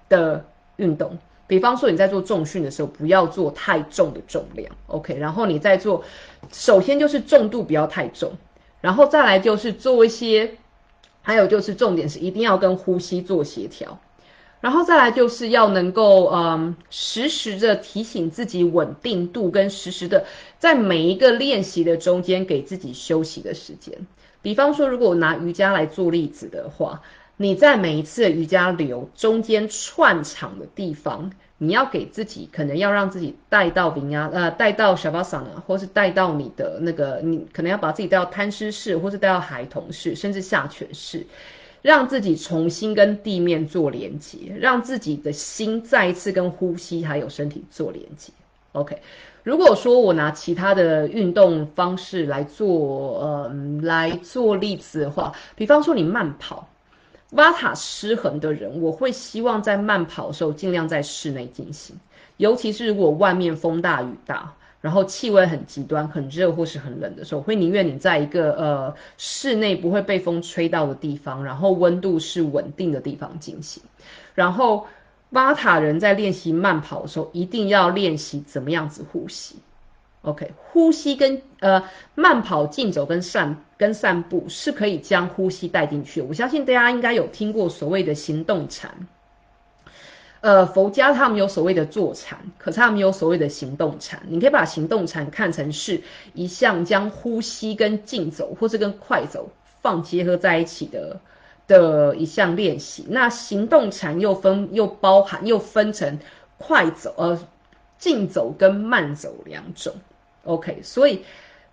[0.08, 0.46] 的
[0.78, 1.18] 运动。
[1.46, 4.74] 比方说你在做重训的时候，不要做太重的重量。
[4.88, 6.04] OK，然后你在做，
[6.52, 8.32] 首先就是重度不要太重。
[8.88, 10.56] 然后再来就是做一些，
[11.22, 14.00] 还有就是重点是一定要跟呼吸做协调，
[14.62, 20.26] 然后再来就是要能够嗯实时的提醒自己稳定度跟实时的
[20.58, 24.08] 在每一个练习的中间给自己休息的时间。
[24.42, 27.02] 比方说，如果我拿瑜伽来做例子的话，
[27.36, 31.34] 你在每一次瑜伽流中间串场的地方。
[31.60, 41.26] 你要给自己，可能要让自己带到平啊，呃，带到小巴桑啊，或是带到你的那个，你可能要把自己带到贪湿室，或是带到孩童室，甚至下犬室，
[41.82, 48.32] 让自己重新跟地面做连接，让自己的心再一次跟呼吸还有身体做连接。
[48.74, 49.02] OK，
[49.42, 56.68] 如果说我拿其他的运动方式来做，呃，来做例子的话，比方说你慢跑。
[57.32, 62.00] 瓦塔失衡的人，我会希望在慢跑的时候尽量在室内进行，
[62.38, 73.84] 尤其是如果外面风大雨大，然后气温很极端、很热或是很冷的时候，会宁愿你在一个呃室内不会被风吹到的地方，然后温度是稳定的地方进行。
[74.34, 74.88] 然后
[75.32, 79.58] 瓦塔人在练习慢跑的时候，一定要练习怎么样子呼吸。
[80.28, 86.22] OK，呼吸跟呃慢跑、竞走跟散跟散步是可以将呼吸带进去。
[86.22, 89.08] 我相信大家应该有听过所谓的行动禅，
[90.42, 94.24] 呃，佛家他们有所谓的坐禅，可是他们有所谓的行动禅。
[94.28, 96.02] 你可以把行动禅看成是
[96.34, 101.22] 一项将呼吸跟竞走或是跟快走放结合在一起的
[101.68, 103.06] 的一项练习。
[103.08, 106.20] 那行动禅又分又包含又分成
[106.58, 107.40] 快走呃
[107.98, 109.96] 竞走跟慢走两种。
[110.48, 111.24] OK，所以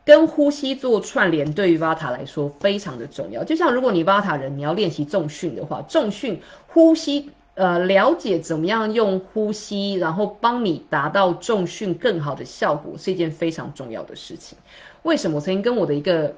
[0.04, 3.44] 跟呼吸做串联，对于瓦塔来说非常的重要。
[3.44, 14.58] 就像如果你瓦塔人，你要练习重训的话，重训呼吸，呃，了解怎么样用呼吸，然后帮你达到重训更好的效果，是一件非常重要的事情。
[15.02, 15.36] 为什么？
[15.36, 16.34] 我曾经跟我的一个。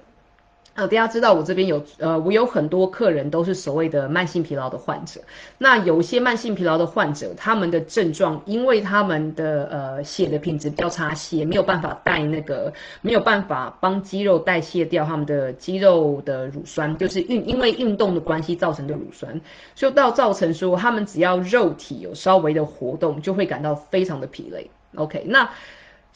[0.77, 5.23] 呃，大家知道我这边有，呃，我有很多客人都是所谓的慢性疲劳的患者。
[5.57, 19.41] 那有些慢性疲劳的患者，他们的症状，因为他们的呃血的品质比较差，血没有办法带那个，没有办法帮肌肉代谢掉他们的肌肉的乳酸，就是运因为运动的关系造成的乳酸，
[19.75, 24.71] 就到造成说他们只要肉体有稍微的活动，就会感到非常的疲累。
[24.95, 25.49] OK，那。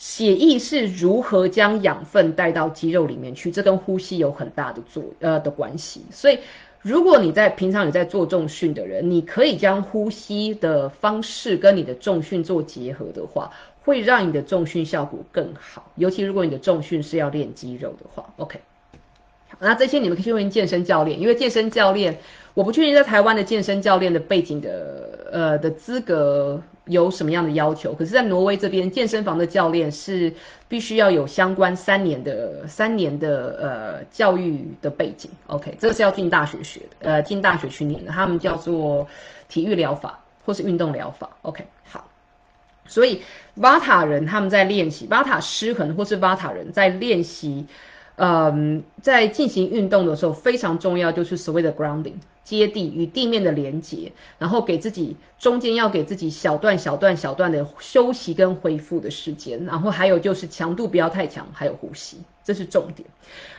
[0.00, 3.50] 血液是如何将养分带到肌肉里面去？
[3.50, 6.06] 这跟呼吸有很大的作呃的关系。
[6.10, 6.38] 所以，
[6.80, 15.92] 如果你在平常有在做重训的人，你可以将呼吸的方式跟你的重训做结合的话，会让你的重训效果更好。
[15.96, 18.58] 尤其如果你的重训是要练肌肉的话，OK。
[19.58, 22.18] 那这些你们可以去问健身教练，因为健身教练，
[22.54, 27.92] 我不确定在台湾的健身教练的背景的呃的资格有什么样的要求。
[27.92, 30.32] 可是，在挪威这边，健身房的教练是
[30.68, 35.30] 必须要有相关三年的三年的呃教育的背景。
[35.46, 39.06] OK，这个是要进大学学的，呃，进大学训练的，他们叫做
[39.48, 41.30] 体育疗法或是运动疗法。
[41.42, 42.08] OK，好，
[42.86, 43.22] 所以
[43.54, 47.66] 瓦塔人他们在练习瓦塔失衡，或是瓦塔人在练习。
[48.22, 63.09] 嗯，在进行运动的时候，非常重要就是所谓的 grounding 接地与地面的连接，然后给自己中间要给自己小段小段小段的休息跟恢复的时间，然后还有就是强度不要太强，还有呼吸，这是重点。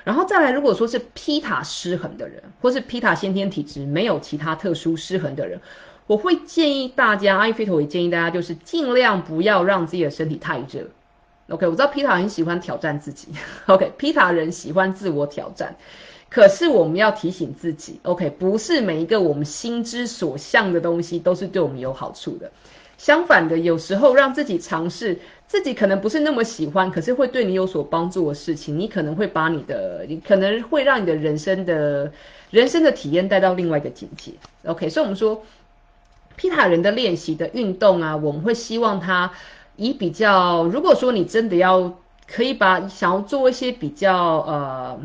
[0.04, 5.60] 然后再来，如果说是皮塔失衡的人，或是皮塔先天体质没有其他特殊失衡的人，
[6.06, 10.88] 我会建议大家，阿 fit 也建议大家就是尽量不要让自己的身体太热。
[11.51, 13.27] OK，我知道皮塔很喜欢挑战自己。
[13.65, 15.75] OK，皮塔人喜欢自我挑战，
[16.29, 22.51] 可是我们要提醒自己，OK，不是每一个我们心之所向的东西都是对我们有好处的。
[22.97, 32.13] 相反的，有时候让自己尝试自己可能不是那么喜欢，可是会对你有所帮助的事情，你可能会把你的，你可能会让你的人生的
[32.49, 34.33] 人生的体验带到另外一个境界。
[34.63, 35.43] OK，所以我们说
[36.37, 39.33] 皮塔人的练习的运动啊，我们会希望他。
[39.82, 45.00] 以比较，如果说你真的要可以把想要做一些比较呃，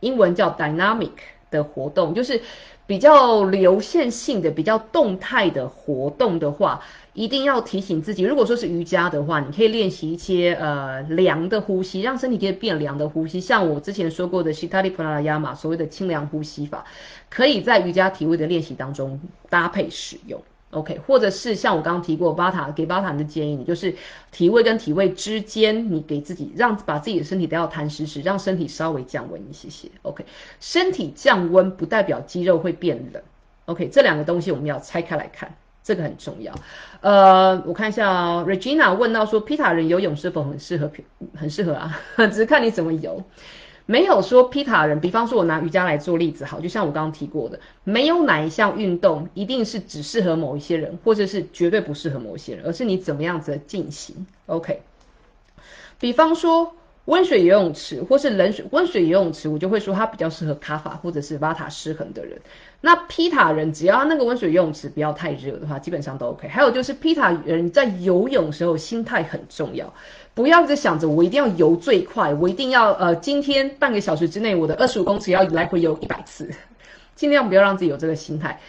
[0.00, 1.10] 英文叫 dynamic
[1.50, 2.40] 的活动，就是
[2.86, 6.80] 比较流线性的、比较动态的活动的话，
[7.12, 16.86] 一定要提醒自己，如果说是瑜伽的话，你可以练习一些呃凉的呼吸，让身体可以变凉的呼吸，像我之前说过的 Shitali Pranayama 所谓的清凉呼吸法，
[17.28, 20.40] 可以在瑜伽体位的练习当中搭配使用。
[20.76, 23.96] OK，或者是像我刚刚提过，巴塔给巴塔的建议，你就是
[24.30, 29.88] 体位跟体位之间，你给自己让把自己的身体都要弹实实，让身体稍微降温一些些。
[30.02, 30.26] OK，
[30.60, 33.22] 身体降温不代表肌肉会变冷。
[33.64, 36.54] OK，这两个东西我们要拆开来看，这个很重要。
[37.00, 40.92] 呃，我看一下，Regina 问到说，皮塔人游泳是否很适合？
[41.34, 43.24] 很适合啊， 只是看你怎么游。
[43.86, 54.26] 没有说皮塔人，比方说我拿瑜伽来做例子，好，就像我刚刚提过的，没有哪一项运动一定是只适合某一些人，或者是绝对不适合某一些人，而是你怎么样子的进行。
[54.46, 54.82] OK，
[55.98, 56.74] 比方说。
[57.06, 62.40] 温水游泳池或是冷水温水游泳池，我就会说它比较适合卡法或者是瓦塔失衡的人。
[62.80, 66.48] 那皮塔人只要那个温水游泳池不要太热的话，基本上都 OK。
[66.48, 69.94] 还有就是皮塔人在游泳时候心态很重要，
[70.36, 76.50] 不要再想着我一定要游最快，我一定要呃今天半个小时之内我的二十五公尺要来回游一百次，
[77.16, 78.60] 尽量不要让自己有这个心态。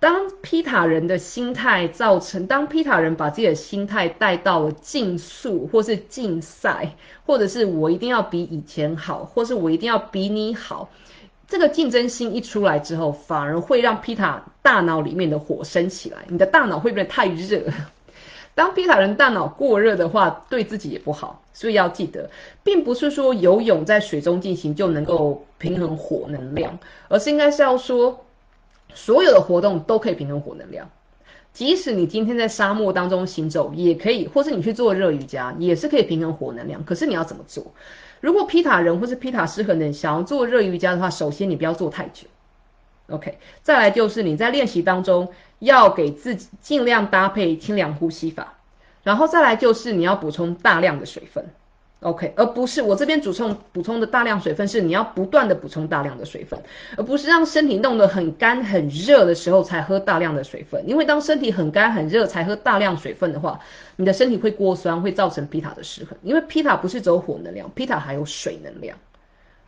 [0.00, 6.94] 当皮塔人的心态造成，当皮塔人把自己的心态带到了竞速，或是竞赛，
[7.26, 10.88] 或者是我一定要比以前好，或是我一定要比你好，
[11.46, 16.20] 这个竞争心一出来之后，反而会让皮塔大脑里面的火升起来。
[16.28, 17.60] 你的大脑会不会太热？
[18.54, 21.42] 当皮塔人大脑过热的话，对自己也不好。
[21.52, 22.30] 所以要记得，
[22.62, 28.24] 并不是说游泳在水中进行就能够平衡火能量，而是应该是要说。
[28.94, 30.90] 所有的活动都可以平衡火能量，
[31.54, 36.84] 即使你今天在沙漠当中行走，也可以，或是你去做热瑜伽，也是可以平衡火能量。
[36.84, 37.64] 可是你要怎么做？
[38.20, 42.26] 如果皮塔人或是皮塔失衡的人想要做热瑜伽的话，首先你不要做太久
[43.08, 43.38] ，OK。
[43.62, 45.30] 再来就是你在练习当中
[45.62, 48.54] 要给自己尽量搭配清凉呼吸法，
[49.04, 51.44] 然后再来就是你要补充大量的水分。
[52.00, 56.60] OK，而不是我这边补充补充的大量水分，是你要不断的补充大量的水分，
[56.96, 60.82] 而不是让身体弄得很干很热的时候才喝大量的水分。
[60.88, 63.60] 因为当身体很干很热才喝大量水分的话，
[63.94, 66.18] 你的身体会过酸，会造成皮塔的失衡。
[66.24, 68.98] 因为皮塔不是走火能量，皮塔还有水能量。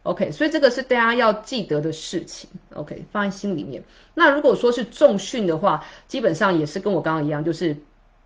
[0.05, 2.49] OK，所以这个是大家要记得的事情。
[2.75, 3.83] OK，放在心里面。
[4.14, 7.77] 那如果说是重训的话，基本上也是跟我刚刚一样，就是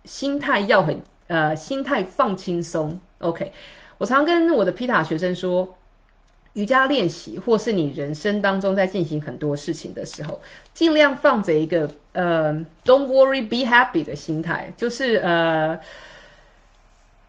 [0.05, 2.99] 心态要很呃，心态放轻松。
[3.17, 3.51] OK。
[3.97, 5.75] 我常跟我的皮塔学生说，
[6.53, 10.39] 瑜伽练习或是你人生当中在进行很多事情的时候，
[10.73, 12.53] 尽量放着一个呃
[12.85, 15.81] ，don't worry, be happy 的心态，就是呃，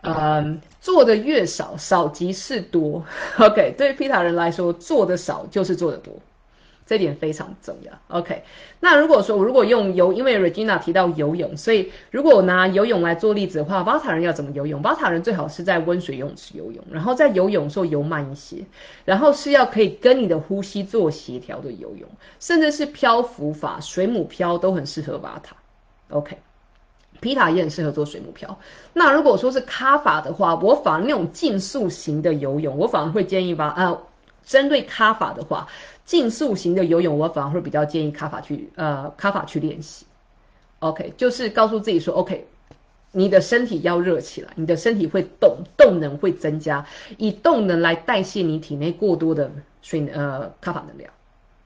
[0.03, 3.05] 呃，做的越少，少即是多。
[3.38, 6.14] OK，对于皮塔人来说，做的少就是做的多。
[6.86, 7.92] 这点非常重要。
[8.09, 8.42] OK，
[8.80, 14.82] 那如果说我如果用游，因为 Regina 提到游泳，所以如果我拿游泳来做例子的话，巴塔人要怎么游泳？
[14.82, 18.64] 巴塔人最好是在温水游泳池游泳，然后在游泳的时候游慢一些，
[19.05, 22.09] 然后是要可以跟你的呼吸做协调的游泳，
[22.40, 25.55] 甚至是漂浮法、水母漂都很适合巴塔。
[26.09, 26.38] OK。
[27.21, 28.59] 皮塔也很适合做水母漂。
[28.93, 33.75] 那如果说是卡法的话，我反而那种竞速型的游泳，我反而会建议吧。
[33.77, 34.01] 呃，
[34.45, 35.68] 针对卡法的话，
[36.05, 40.07] 竞速型的游泳，我反而会比较建议卡法去呃卡法去练习。
[40.81, 42.47] OK，就是告诉自己说，OK，
[43.12, 46.87] 你的身体要热起来，你的身体会动，动能会增加，
[47.18, 49.53] 以动能来代谢你体内过多的
[49.83, 51.12] 水呃卡法能量。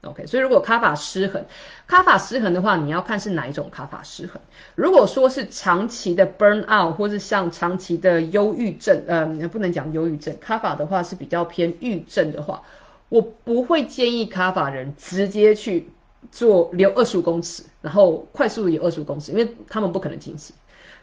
[0.05, 1.45] OK，所以如果卡法失衡，
[1.87, 4.41] 卡法失衡的话，你要看是哪一种卡法失衡。
[4.75, 12.63] 如果说是长期的 burn out，或是像长期的忧郁症，呃，不能讲忧郁症，卡法的话是比较偏郁症的话，
[13.09, 15.89] 我不会建议卡法人直接去
[16.31, 20.55] 做留二十五公尺，然后快速游二十五公尺，因为他们不可能进行。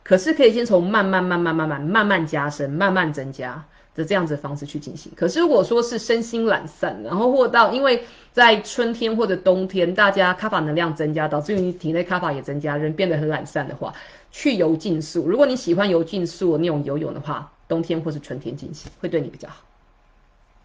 [0.04, 3.64] 可是可以先从慢慢慢慢慢慢慢慢加深，慢慢增加。
[3.94, 13.94] 的这样子方式去进行，可是如果说是身心懒散，然后或到因为在春天或者冬天，大家卡法能量增加，导致于你体内卡法也增加，人变得很懒散的话，
[14.32, 15.28] 去游竞速。
[15.28, 19.58] 如果你喜欢游竞速那种游泳的话，冬天或是春天进行会对你比较好。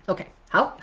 [0.06, 0.78] OK，好，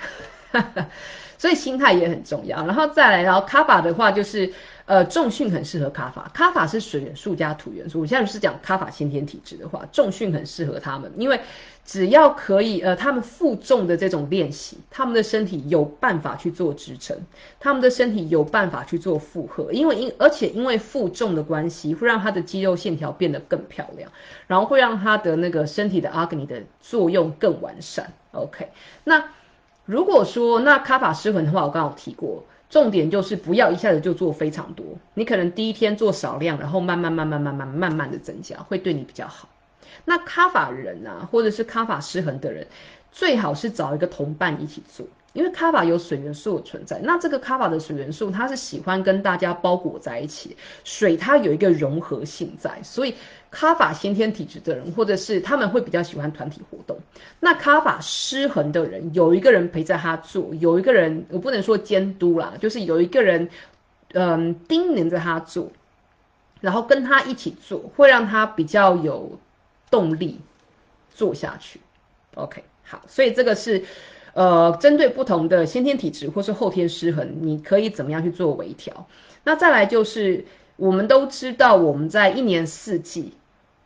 [1.40, 2.66] 所以心态也很重要。
[2.66, 4.54] 然后再来，然后卡法的话就是。
[4.86, 8.02] 呃，重训很适合卡法，卡法是水元素加土元素。
[8.02, 11.40] 我现在是讲卡法先天体质的话，重训很适合他们，因为
[11.86, 17.18] 只要可以，呃，他们负重的这种练习，他们的身体有办法去做支撑，
[17.62, 24.12] 他们的身体有办法去做负荷，因为因而且因为负重的关系，会让他的肌肉线条变得更漂亮，
[24.48, 28.12] 然后会让他的那个身体的阿格尼的作用更完善。
[28.34, 28.68] OK，
[29.06, 29.30] 那
[29.86, 32.44] 如果说那卡法失衡的话，我刚刚有提过。
[32.74, 39.48] 重点就是不要一下子就做非常多，你可能第一天做少量，然后慢慢慢慢慢慢慢慢的增加，会对你比较好。
[40.06, 42.66] 那卡法人啊，或者是卡法失衡的人，
[43.12, 45.06] 最好是找一个同伴一起做。
[45.34, 50.56] 因为卡法有水元素的存在，那这个卡法的水元素，它是喜欢跟大家包裹在一起。
[50.84, 53.16] 水它有一个融合性在，所以
[53.50, 57.00] 卡法先天体质的人，或者是他们会比较喜欢团体活动。
[57.40, 63.50] 那卡法失衡的人，有一个人陪在他做，有一个人我不能说监督啦，就是有一个人，
[64.14, 65.72] 嗯，叮咛着他做，
[66.62, 69.40] 然后跟他一起做，会让他比较有
[69.90, 70.40] 动力
[71.10, 71.80] 做下去。
[72.36, 73.84] OK，好，所以这个是。
[74.34, 79.08] 呃，针对不同的先天体质或是后天失衡，你可以怎么样去做微调？
[79.44, 83.34] 那再来就是，我们都知道我们在一年四季，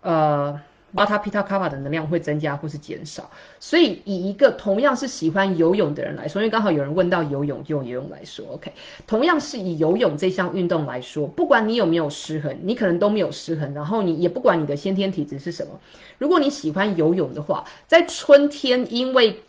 [0.01, 0.61] 呃，
[0.93, 3.29] 巴塔皮塔卡法的能量会增加或是减少。
[3.59, 8.71] 所以以一个同样是喜欢游泳的人来说，因为刚好有人问到游泳，就用游泳来说，OK。
[9.05, 15.79] 同样是以游泳这项运动来说，不管你有没有失衡，你可能都没有失衡，然后你也不管你的先天体质是什么，
[16.19, 19.41] 如果你喜欢游泳的话，在春天因为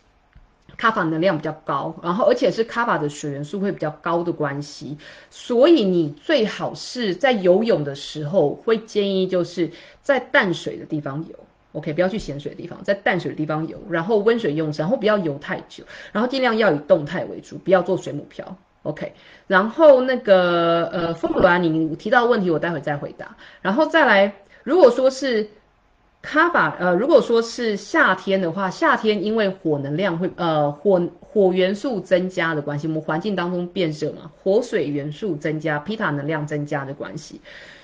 [0.79, 4.97] 卡法能量比较高，然后而且是卡法的水元素会比较高的关系，
[5.29, 9.69] 所以你最好是在游泳的时候会建议就是
[10.01, 11.35] 在淡水的地方游
[11.73, 19.11] ，OK，不要去咸水的地方，在淡水的地方游，然后温水用，然后不要游太久，然后尽量要以动态为主，不要做水母漂，OK，
[19.47, 25.49] 然后那个呃，风普兰你提到的问题我待会再回答，然后再来，如果说是。
[26.21, 37.39] 卡法呃，如果说是夏天的话，夏天因为火能量会呃火火元素增加的关系，我们环境当中变热嘛，火水元素增加，皮塔能量增加的关系，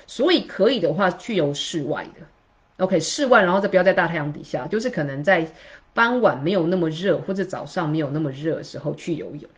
[0.05, 5.47] 所以可以的话去游室外的，OK，室外，然后再不要在大太阳底下，就是可能在
[5.93, 9.49] 傍晚没有那么热或者早上没有那么热的时候去游泳。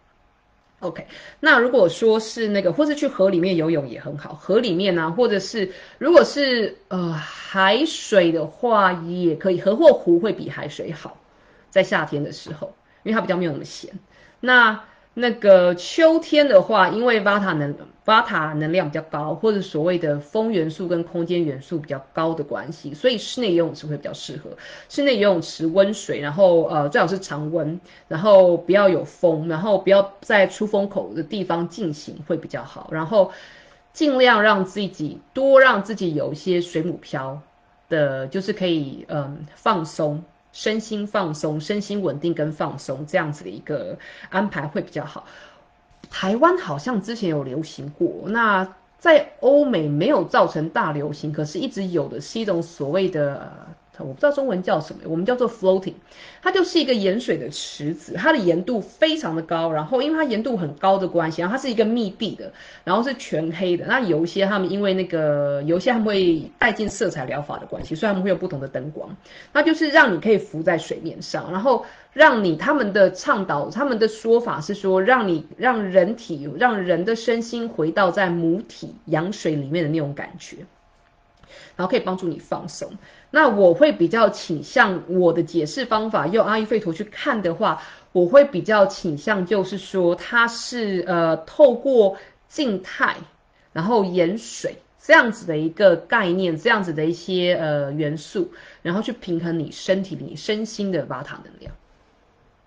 [0.80, 1.08] OK，
[1.40, 4.36] 那如果说是那个，或是去河里面游泳也很好。
[4.36, 9.60] 河里面呢，或者是如果是呃海水的话，也可以。
[9.60, 11.18] 河或湖会比海水好，
[11.72, 13.98] 在夏天的时候，因为它比较没有那么咸。
[14.40, 14.84] 那
[15.20, 24.52] 那个秋天的话，因为瓦塔能瓦塔能量比较高，或者所谓的风元素跟空间元素比较高的关系，所以室内游泳池会比较适合。
[24.90, 32.88] 室内游泳池温水，然后呃最好是常温，然后不要有风，然后不要在出风口的地方进行会比较好。
[32.92, 33.32] 然后
[33.94, 37.42] 尽量让自己多让自己有一些水母漂
[37.90, 40.24] 的，就是可以嗯放松。
[40.58, 43.96] 身心放松、身心稳定跟放松这样子的一个
[44.32, 45.28] 安排会比较好。
[46.10, 53.52] 台湾好像之前有流行过，那在欧美没有造成大流行，可是一直有的是一种所谓的
[54.00, 55.94] 我不知道中文叫什么，我们叫做 floating，
[56.42, 62.52] 它就是一个盐水的池子，它的盐度非常的高，然后因为它盐度很高的关系，然后它是一个密闭的，
[62.84, 63.86] 然后是全黑的。
[63.86, 69.16] 那有一些他们因为那个有一些他们会带进色彩疗法的关系，所以他们会有不同的灯光，
[69.54, 80.58] 那就是让你可以浮在水面上，然后让你他们的倡导，他们的说法是说，让你让人体让人的身心回到在母体羊水里面的那种感觉。
[81.76, 82.98] 然后可以帮助你放松。
[83.30, 87.82] 那我会比较倾向我的解释方法，用阿育吠陀去看的话，
[88.12, 92.18] 我会比较倾向就是说，它是呃透过
[92.48, 93.18] 静态，
[93.74, 101.74] 然后盐水这样子的一个概念，这样子的一些呃元素，然后去平衡你身体里身心的瓦塔能量。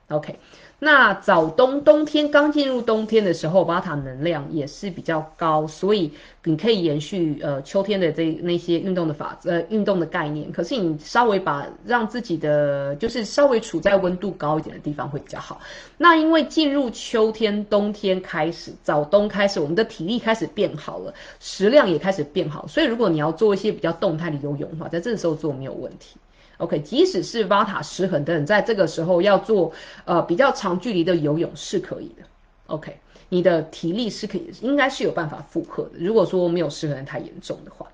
[0.08, 0.38] OK。
[0.82, 6.10] 那早冬冬天刚进入冬天的时候，巴塔能量也是比较高，所以
[6.44, 10.50] 你可以延续呃秋天的这那些运动的法呃运动的概念。
[10.50, 15.60] 可是你稍微把让自己的就是稍微处在温度高一点的地方会比较好。
[15.98, 26.16] 那因为进入秋天冬天开始早冬开始，我们的体力开始变好了，食量也开始变好，所以如果你要做一些比较动态的游泳的话，在这个时候做没有问题。
[26.60, 29.72] OK，即使是瓦塔失衡等，在这个时候要做
[30.04, 32.22] 呃比较长距离的游泳是可以的。
[32.66, 32.98] OK，
[33.30, 35.92] 你的体力是可以，应该是有办法负荷的。
[35.94, 37.86] 如果说没有失衡太严重的话，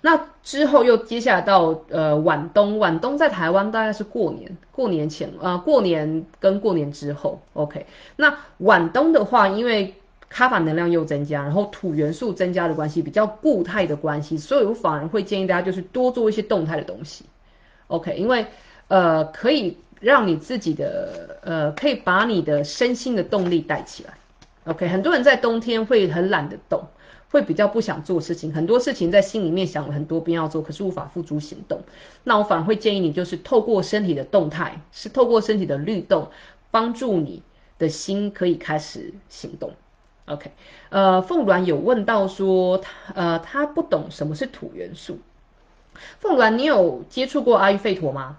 [0.00, 7.40] 那之后又接下来到呃晚冬，晚冬在台湾大概是过年，过年前啊，过年跟过年之后。
[7.52, 7.86] OK，
[8.16, 9.94] 那晚冬的话，因为
[10.30, 17.26] 卡法能量又增加，然后土元素增加的关系，比较固态的关系，所以我反而会建议大家就是多做一些动态的东西。
[17.90, 18.46] OK，因为，
[18.86, 24.14] 呃，可以让你自己的，呃，可以把你的身心的动力带起来。
[24.64, 26.84] OK，很多人在冬天会很懒得动，
[27.30, 31.80] 会比较不想做事情，很多事情在心里面想了很多遍要做，可是无法付诸行动。
[32.22, 36.28] 那我反而会建议你，就是透过身体的动态，是透过身体的律动，
[36.70, 37.42] 帮助你
[37.78, 39.72] 的心可以开始行动。
[40.26, 40.52] OK，
[40.90, 42.80] 呃，凤鸾有问到说，
[43.14, 45.18] 呃，他不懂什么是土元素。
[46.18, 48.38] 凤鸾，你有接触过阿育吠陀吗？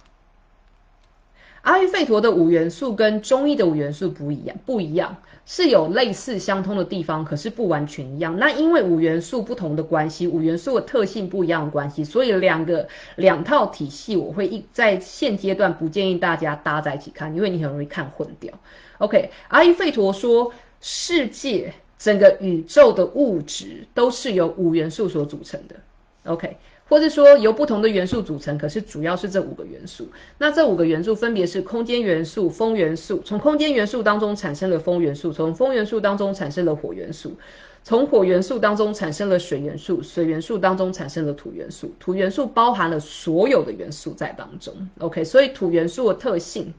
[1.62, 8.39] 阿育吠陀的五元素跟中医的五元素不一样，不一样是有类似相通的地方，可是不完全一样。
[8.39, 18.51] 那因为五元素不同的关系，五元素的特性不一样的关系，所以两个两套体系，我会一在现阶段不建议大家搭在一起看，因为你很容易看混掉。
[18.97, 20.51] OK，阿育吠陀说，
[20.82, 25.76] 世界整个宇宙的物质都是由五元素所组成的。
[26.24, 26.57] OK。
[26.91, 30.09] 或者说由不同的元素组成，可是主要是这五个元素。
[30.37, 37.37] 那这五个元素分别是空间元素、风元素，从空间元素当中产生了风元素，从风元素当中产生了火元素，
[37.81, 44.89] 从火元素当中产生了水元素，水元素当中产生了土元素，土元素包含了所有的元素在当中。
[44.99, 46.73] OK，所以土元素的特性，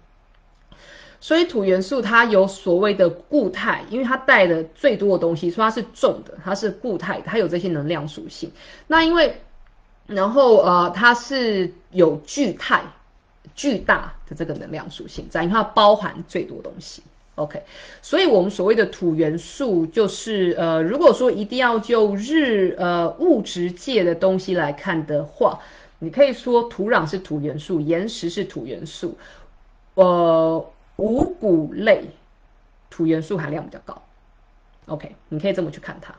[1.20, 8.50] 所以土元素它有所谓的固态，因为它带的最多的东西，说它是重的，它是固态，它有这些能量属性。
[8.86, 9.40] 那因为
[10.14, 12.82] 然后呃，它是有巨态、
[13.54, 17.02] 巨大的这个能量属性在，因为它包含最多东西。
[17.36, 17.62] OK，
[18.02, 25.58] 所以我们所谓的土元素，就是呃，如果说一定要就日呃物质界的东西来看的话，
[25.98, 29.16] 你可以说土壤是土元素，岩石是土元素，
[29.94, 32.10] 呃，五谷类
[32.90, 34.02] 土元素含量比较高。
[34.86, 36.14] OK，你可以这么去看它。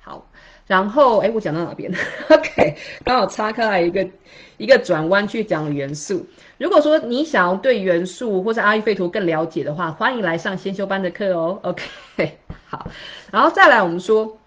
[0.00, 0.24] 好。
[0.66, 1.92] 然后，哎，我讲到哪边？
[2.28, 4.08] OK，刚好插开来一个
[4.56, 6.26] 一个转弯去讲元素。
[6.58, 11.58] 如果说你想要对元素或者阿育吠陀更了解的话，欢迎来上先修班的课哦。
[11.62, 12.38] OK，
[12.68, 12.88] 好，
[13.30, 14.38] 然后再来我们说，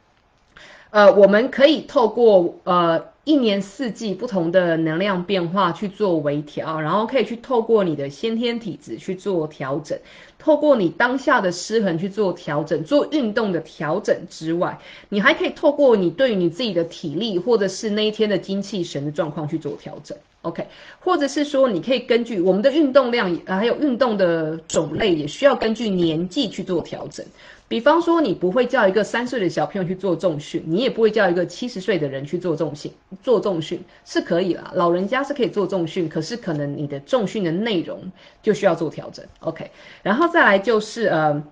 [0.89, 3.03] 呃，我们可以透过呃。
[3.29, 9.99] 一年四季不同的能量变化去做微调，然后可以去透过你的先天体质去做调整，
[10.39, 20.17] 透过你当下的失衡去做调整，做运动的调整之外，你还可以透过你对于你自己的体力或者是那一天的精气神的状况去做调整。
[20.41, 20.65] OK，
[20.99, 27.23] 或者是说你可以根据我们的运动量，还有运动的种类，也需要根据年纪去做调整。
[27.69, 32.91] 比方说，你不会叫一个三岁的小朋友去做重训，你也不会叫一个七十岁的人去做重训。
[33.21, 38.11] 做重训是可以啦，老人家是可以做重训，可是可能你的重训的内容
[38.41, 39.23] 就需要做调整。
[39.41, 39.69] OK，
[40.01, 41.43] 然后再来就是呃，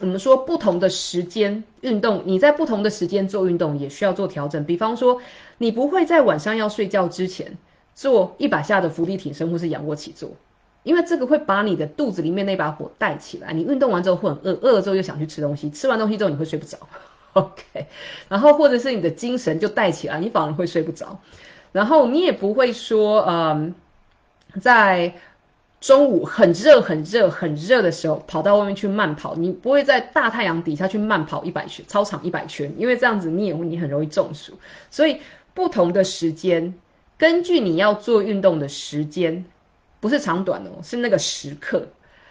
[0.00, 4.64] 我们说不同的时间运动，你在不同的时间做运动也需要做调整。
[4.64, 5.20] 比方说，
[5.58, 7.58] 你不会在晚上要睡觉之前
[7.94, 10.30] 做一百下的伏地挺身或是仰卧起坐。
[10.82, 16.78] 因为这个会把你的肚子里面那把火带起来，你运动完之后会很饿，饿了之后又想去吃东西，吃完东西之后你会睡不着，
[17.34, 17.86] OK，
[18.28, 21.20] 然后或者是你的精神就带起来，你反而会睡不着。
[21.72, 23.74] 然后你也不会说，嗯，
[24.60, 25.14] 在
[25.80, 34.52] 中午很热、很热、很热的时候跑到外面去慢跑，你不会在大太阳底下去慢跑一百圈，操场一百圈，因为这样子你也会你很容易中暑。
[34.90, 35.20] 所以
[35.54, 36.74] 不同的时间，
[37.16, 39.44] 根据你要做运动的时间，
[40.02, 41.86] 不是长短哦，是那个时刻。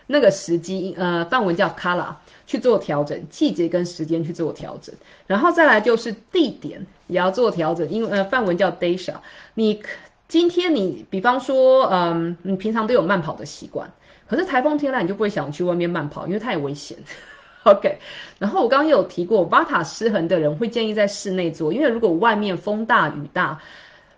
[0.07, 2.13] 那个时机，呃，范文叫 color
[2.45, 4.93] 去做调整，季节跟时间去做调整，
[5.25, 9.21] 然后再来就是地点也要做调整，因为呃，范文叫 d a s h a
[9.53, 9.81] 你
[10.27, 13.89] 今天你比方说，嗯，你平常都有慢跑的习惯，
[14.27, 16.97] 可是台风天来你就不会想去外面慢跑，因为太危险。
[17.63, 17.99] OK，
[18.37, 23.61] 然后我刚刚有提过，瓦塔失衡的人会建议在室内做，因为如果外面风大雨大，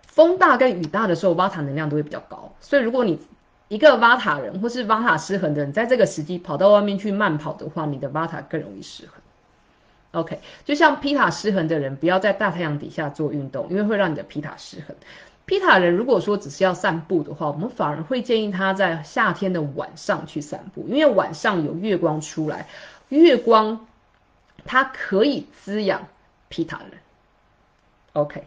[0.08, 3.20] 风大跟雨大的时候，瓦塔能量都会比较高，所以如果你
[3.74, 9.14] 一个瓦塔人或是瓦塔失衡的人，在这个时机跑到外面去慢跑的话，你的瓦塔更容易失衡。
[10.12, 14.94] OK，就像皮塔失衡的人，不要在大太阳底下做运动，因为会让你的皮塔失衡。
[15.44, 22.68] 皮塔人如果说只是要散步的话，我们反而会建议他在夏天的晚上去散步，因为晚上有月光出来，
[23.08, 23.88] 月光
[24.64, 26.06] 它可以滋养
[26.48, 27.00] 皮塔人。
[28.12, 28.44] OK。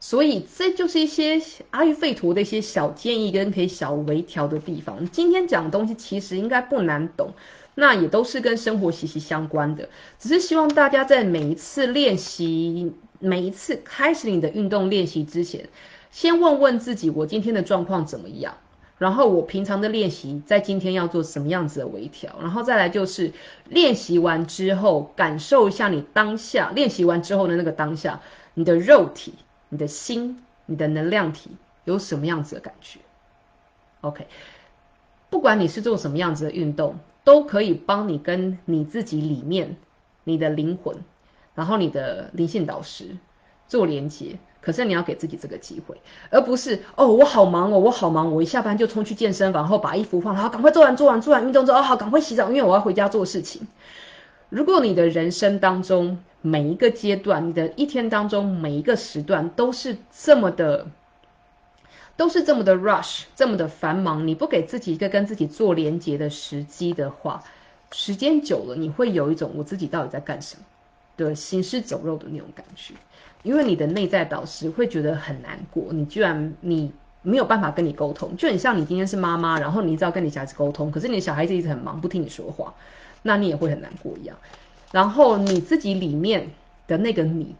[0.00, 5.10] 所以这就是一些阿育吠陀的一些小建议跟可以小微调的地方。
[5.10, 7.32] 今天讲的东西其实应该不难懂，
[7.74, 9.88] 那也都是跟生活息息相关的。
[10.18, 15.68] 只是希望大家在每一次练习、每一次开始你的运动练习之前，
[16.12, 18.54] 先问问自己：我今天的状况怎么样？
[18.98, 22.36] 然后我平常的练习在今天要做什么样子的微调？
[22.40, 23.32] 然后再来就是
[23.68, 28.20] 练习完之后，感受一下你当下练习完之后的那个当下，
[28.54, 29.34] 你的肉体。
[29.68, 31.50] 你的心，你的能量体
[31.84, 33.00] 有什么样子的感觉
[34.00, 34.26] ？OK，
[35.30, 39.76] 不管你是做什么样子的运动，都可以帮你跟你自己里面
[40.24, 40.96] 你的灵魂，
[41.54, 43.16] 然后你的灵性导师
[43.66, 44.38] 做连接。
[44.60, 45.98] 可是你要给自己这个机会，
[46.30, 53.66] 而不是哦，我好忙哦，我好忙，我一下班就冲去健身房，然后把衣服换好，赶快做完做完做完运动之后，哦好，赶快洗澡，因为我要回家做事情。
[54.50, 60.86] 如果你的人生当中，每一个阶段，你的一天当中每一个时段都是这么的，
[62.16, 64.26] 都是这么的 rush，这么的繁忙。
[64.26, 67.42] 你不给自己一个跟自己做连接的时机的话，
[67.92, 70.62] 时间久了，你会有一种我自己到底在干什么
[71.16, 72.94] 的行尸走肉的那种感觉。
[73.42, 82.74] 因为你的内在导师会觉得很难过，你居然你没有办法跟你沟通，就很像你今天是妈妈，然后你一直要跟你小孩子沟通，可是你的小孩子一直很忙，不听你说话，
[83.22, 84.36] 那你也会很难过一样。
[84.90, 86.50] 然后你自己里面
[86.86, 87.54] 的那个你，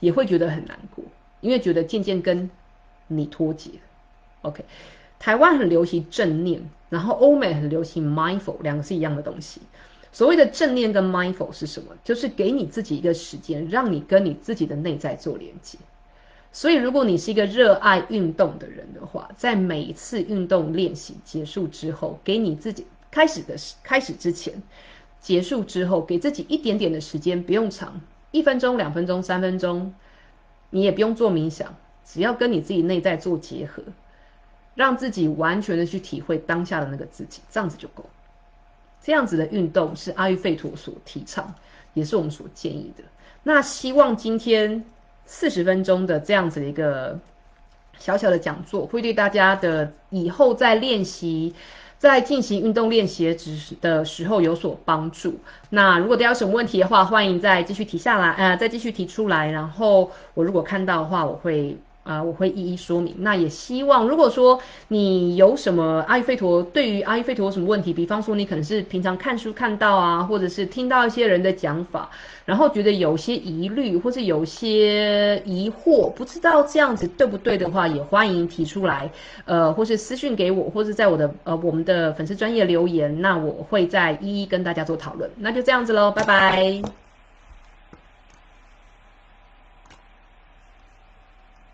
[0.00, 1.04] 也会觉得很难过，
[1.40, 2.50] 因为觉得渐渐跟
[3.06, 3.72] 你脱节。
[4.42, 4.64] OK，
[5.18, 9.60] 台湾很流行正念，然后欧美很流行 mindful，两个是一样的东西。
[10.12, 11.94] 所谓的正念跟 mindful 是什么？
[12.02, 15.78] 就是给你自己一个时间，让你跟你自己的内在做连接。
[16.52, 24.62] 所以，如果你是一个热爱运动的人的话，在每一次运动练习结束之后，给你自己开始的开始之前。
[25.26, 28.00] 结束之后，给自己一点点的时间，不用长，
[28.30, 29.92] 一分钟、两分钟、三分钟，
[30.70, 31.74] 你也不用做冥想，
[32.04, 33.82] 只要跟你自己内在做结合，
[34.76, 38.08] 让自己完全的去体会当下的那个自己，这样子就够。
[39.02, 41.52] 这样子的运动是阿育吠陀所提倡，
[41.92, 43.02] 也是我们所建议的。
[43.42, 44.84] 那希望今天
[45.24, 47.18] 四十分钟的这样子的一个
[47.98, 51.52] 小小的讲座，会对大家的以后在练习。
[51.98, 53.36] 在进行运动练习
[53.80, 55.38] 的时候有所帮助。
[55.70, 59.50] 那如果大家有什么问题的话，欢迎再继续提下来，呃，再继续提出来。
[59.50, 61.76] 然后我如果看到的话，我会。
[62.06, 63.14] 啊，我会一一说明。
[63.18, 72.08] 那也希望，如果说你有什么阿育吠陀，对于阿育吠陀有什么问题，比方说你可能是平常看书看到啊，或者是听到一些人的讲法，
[72.44, 79.10] 然后觉得有些疑虑，或是有些疑惑，不知道这样子对不对的话，也欢迎提出来，
[79.44, 85.28] 呃，或是私讯给我，或是在我的呃我们的粉丝专业留言，那我会再一一跟大家做讨论。
[85.38, 87.05] 那就这样子喽，拜拜。